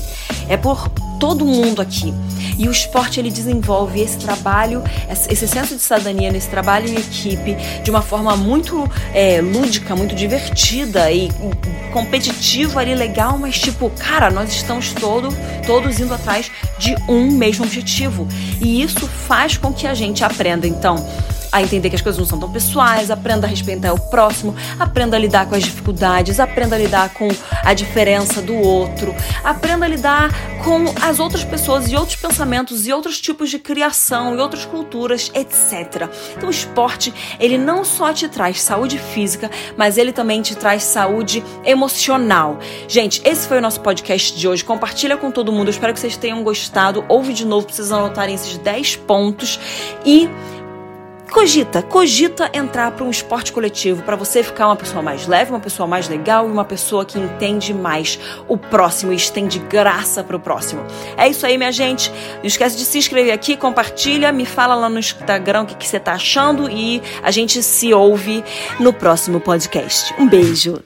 é 0.50 0.58
por 0.58 0.90
todo 1.20 1.46
mundo 1.46 1.82
aqui. 1.82 2.14
E 2.58 2.68
o 2.68 2.72
esporte 2.72 3.20
ele 3.20 3.30
desenvolve 3.30 4.00
esse 4.02 4.18
trabalho, 4.18 4.84
esse 5.10 5.48
senso 5.48 5.76
de 5.76 5.82
cidadania 5.82 6.32
nesse 6.32 6.50
trabalho 6.50 6.88
em 6.88 6.96
equipe 6.96 7.56
de 7.84 7.92
uma 7.92 8.02
forma 8.02 8.36
muito 8.36 8.90
é, 9.14 9.42
lúdica, 9.42 9.96
muito 9.96 10.16
divertida 10.16 11.12
e 11.12 11.30
competitiva 11.92 12.80
ali, 12.80 12.96
legal, 12.96 13.38
mas 13.38 13.60
tipo, 13.60 13.90
cara, 13.92 14.30
nós 14.30 14.52
estamos 14.52 14.92
todo, 14.94 15.30
todos 15.66 16.00
indo 16.00 16.14
atrás 16.14 16.52
de 16.78 16.96
um 17.08 17.32
mesmo 17.32 17.66
objetivo. 17.66 18.28
E 18.62 18.82
isso 18.82 19.08
faz 19.08 19.58
com 19.58 19.74
que 19.74 19.88
a 19.88 19.94
gente 19.94 20.24
aprenda, 20.24 20.68
então, 20.68 21.06
a 21.52 21.62
entender 21.62 21.90
que 21.90 21.96
as 21.96 22.02
coisas 22.02 22.20
não 22.20 22.26
são 22.26 22.40
tão 22.40 22.52
pessoais, 22.52 23.12
aprenda 23.12 23.48
a 23.48 23.50
respeitar 23.50 23.94
o 23.94 24.00
próximo, 24.10 24.56
aprenda 24.80 25.18
a 25.18 25.20
lidar 25.20 25.48
com 25.48 25.56
as 25.56 25.64
dificuldades, 25.64 26.40
aprenda 26.40 26.76
a 26.76 26.80
lidar 26.80 27.14
com 27.14 27.28
a 27.64 27.74
diferença 27.74 28.42
do 28.42 28.56
outro, 28.56 29.16
aprenda 29.44 29.86
a 29.86 29.90
lidar 29.90 30.30
com 30.64 30.86
as 31.02 31.20
outras 31.20 31.44
pessoas 31.44 31.92
e 31.92 31.96
outros 31.96 32.16
pensamentos 32.16 32.88
e 32.88 32.94
outros 32.94 33.22
tipos 33.22 33.50
de 33.50 33.60
criação 33.60 34.36
e 34.36 34.40
outras 34.40 34.66
culturas, 34.66 35.32
etc. 35.34 36.10
Então 36.36 36.50
o 36.50 36.52
esporte, 36.52 37.14
ele 37.40 37.58
não 37.58 37.84
só 37.84 38.14
te 38.14 38.28
traz 38.28 38.62
saúde 38.62 38.98
física, 38.98 39.50
mas 39.76 39.98
ele 39.98 40.12
também 40.12 40.42
te 40.42 40.56
traz 40.56 40.84
saúde 40.84 41.44
emocional. 41.64 42.60
Gente, 42.88 43.22
esse 43.24 43.48
foi 43.48 43.58
o 43.58 43.62
nosso 43.62 43.82
podcast 43.82 44.38
de 44.38 44.48
hoje. 44.48 44.64
Compartilha 44.64 45.18
com 45.18 45.32
todo 45.32 45.52
mundo. 45.52 45.68
Eu 45.68 45.72
espero 45.72 45.94
que 45.94 46.00
vocês 46.00 46.18
tenham 46.18 46.44
gostado. 46.44 47.06
Ouve 47.08 47.34
de 47.34 47.46
novo, 47.46 47.66
precisa 47.66 47.96
anotarem 47.96 48.36
esses 48.36 48.58
10 48.58 48.98
pontos 48.98 49.60
e 50.06 50.30
Cogita, 51.32 51.82
cogita 51.82 52.50
entrar 52.54 52.92
para 52.92 53.04
um 53.04 53.10
esporte 53.10 53.52
coletivo 53.52 54.02
para 54.04 54.16
você 54.16 54.42
ficar 54.42 54.68
uma 54.68 54.76
pessoa 54.76 55.02
mais 55.02 55.28
leve, 55.28 55.52
uma 55.52 55.60
pessoa 55.60 55.86
mais 55.86 56.08
legal 56.08 56.48
e 56.48 56.52
uma 56.52 56.66
pessoa 56.66 57.06
que 57.06 57.20
entende 57.20 57.74
mais 57.74 58.20
o 58.48 58.58
próximo 58.58 59.12
e 59.12 59.16
estende 59.16 59.60
graça 59.60 60.24
para 60.24 60.36
o 60.36 60.40
próximo. 60.40 60.86
É 61.18 61.28
isso 61.28 61.46
aí, 61.46 61.58
minha 61.58 61.72
gente. 61.72 62.12
Não 62.38 62.46
esquece 62.46 62.78
de 62.78 62.86
se 62.86 62.98
inscrever 62.98 63.34
aqui, 63.34 63.58
compartilha, 63.58 64.32
me 64.32 64.46
fala 64.46 64.74
lá 64.74 64.90
no 64.90 65.00
Instagram 65.00 65.64
o 65.64 65.66
que, 65.66 65.88
você 65.88 66.00
tá 66.00 66.14
achando 66.14 66.70
e 66.70 67.02
a 67.22 67.32
gente 67.32 67.62
se 67.62 67.94
ouve 67.94 68.44
no 68.80 68.94
próximo 68.94 69.40
podcast. 69.40 70.14
Um 70.18 70.28
beijo. 70.28 70.82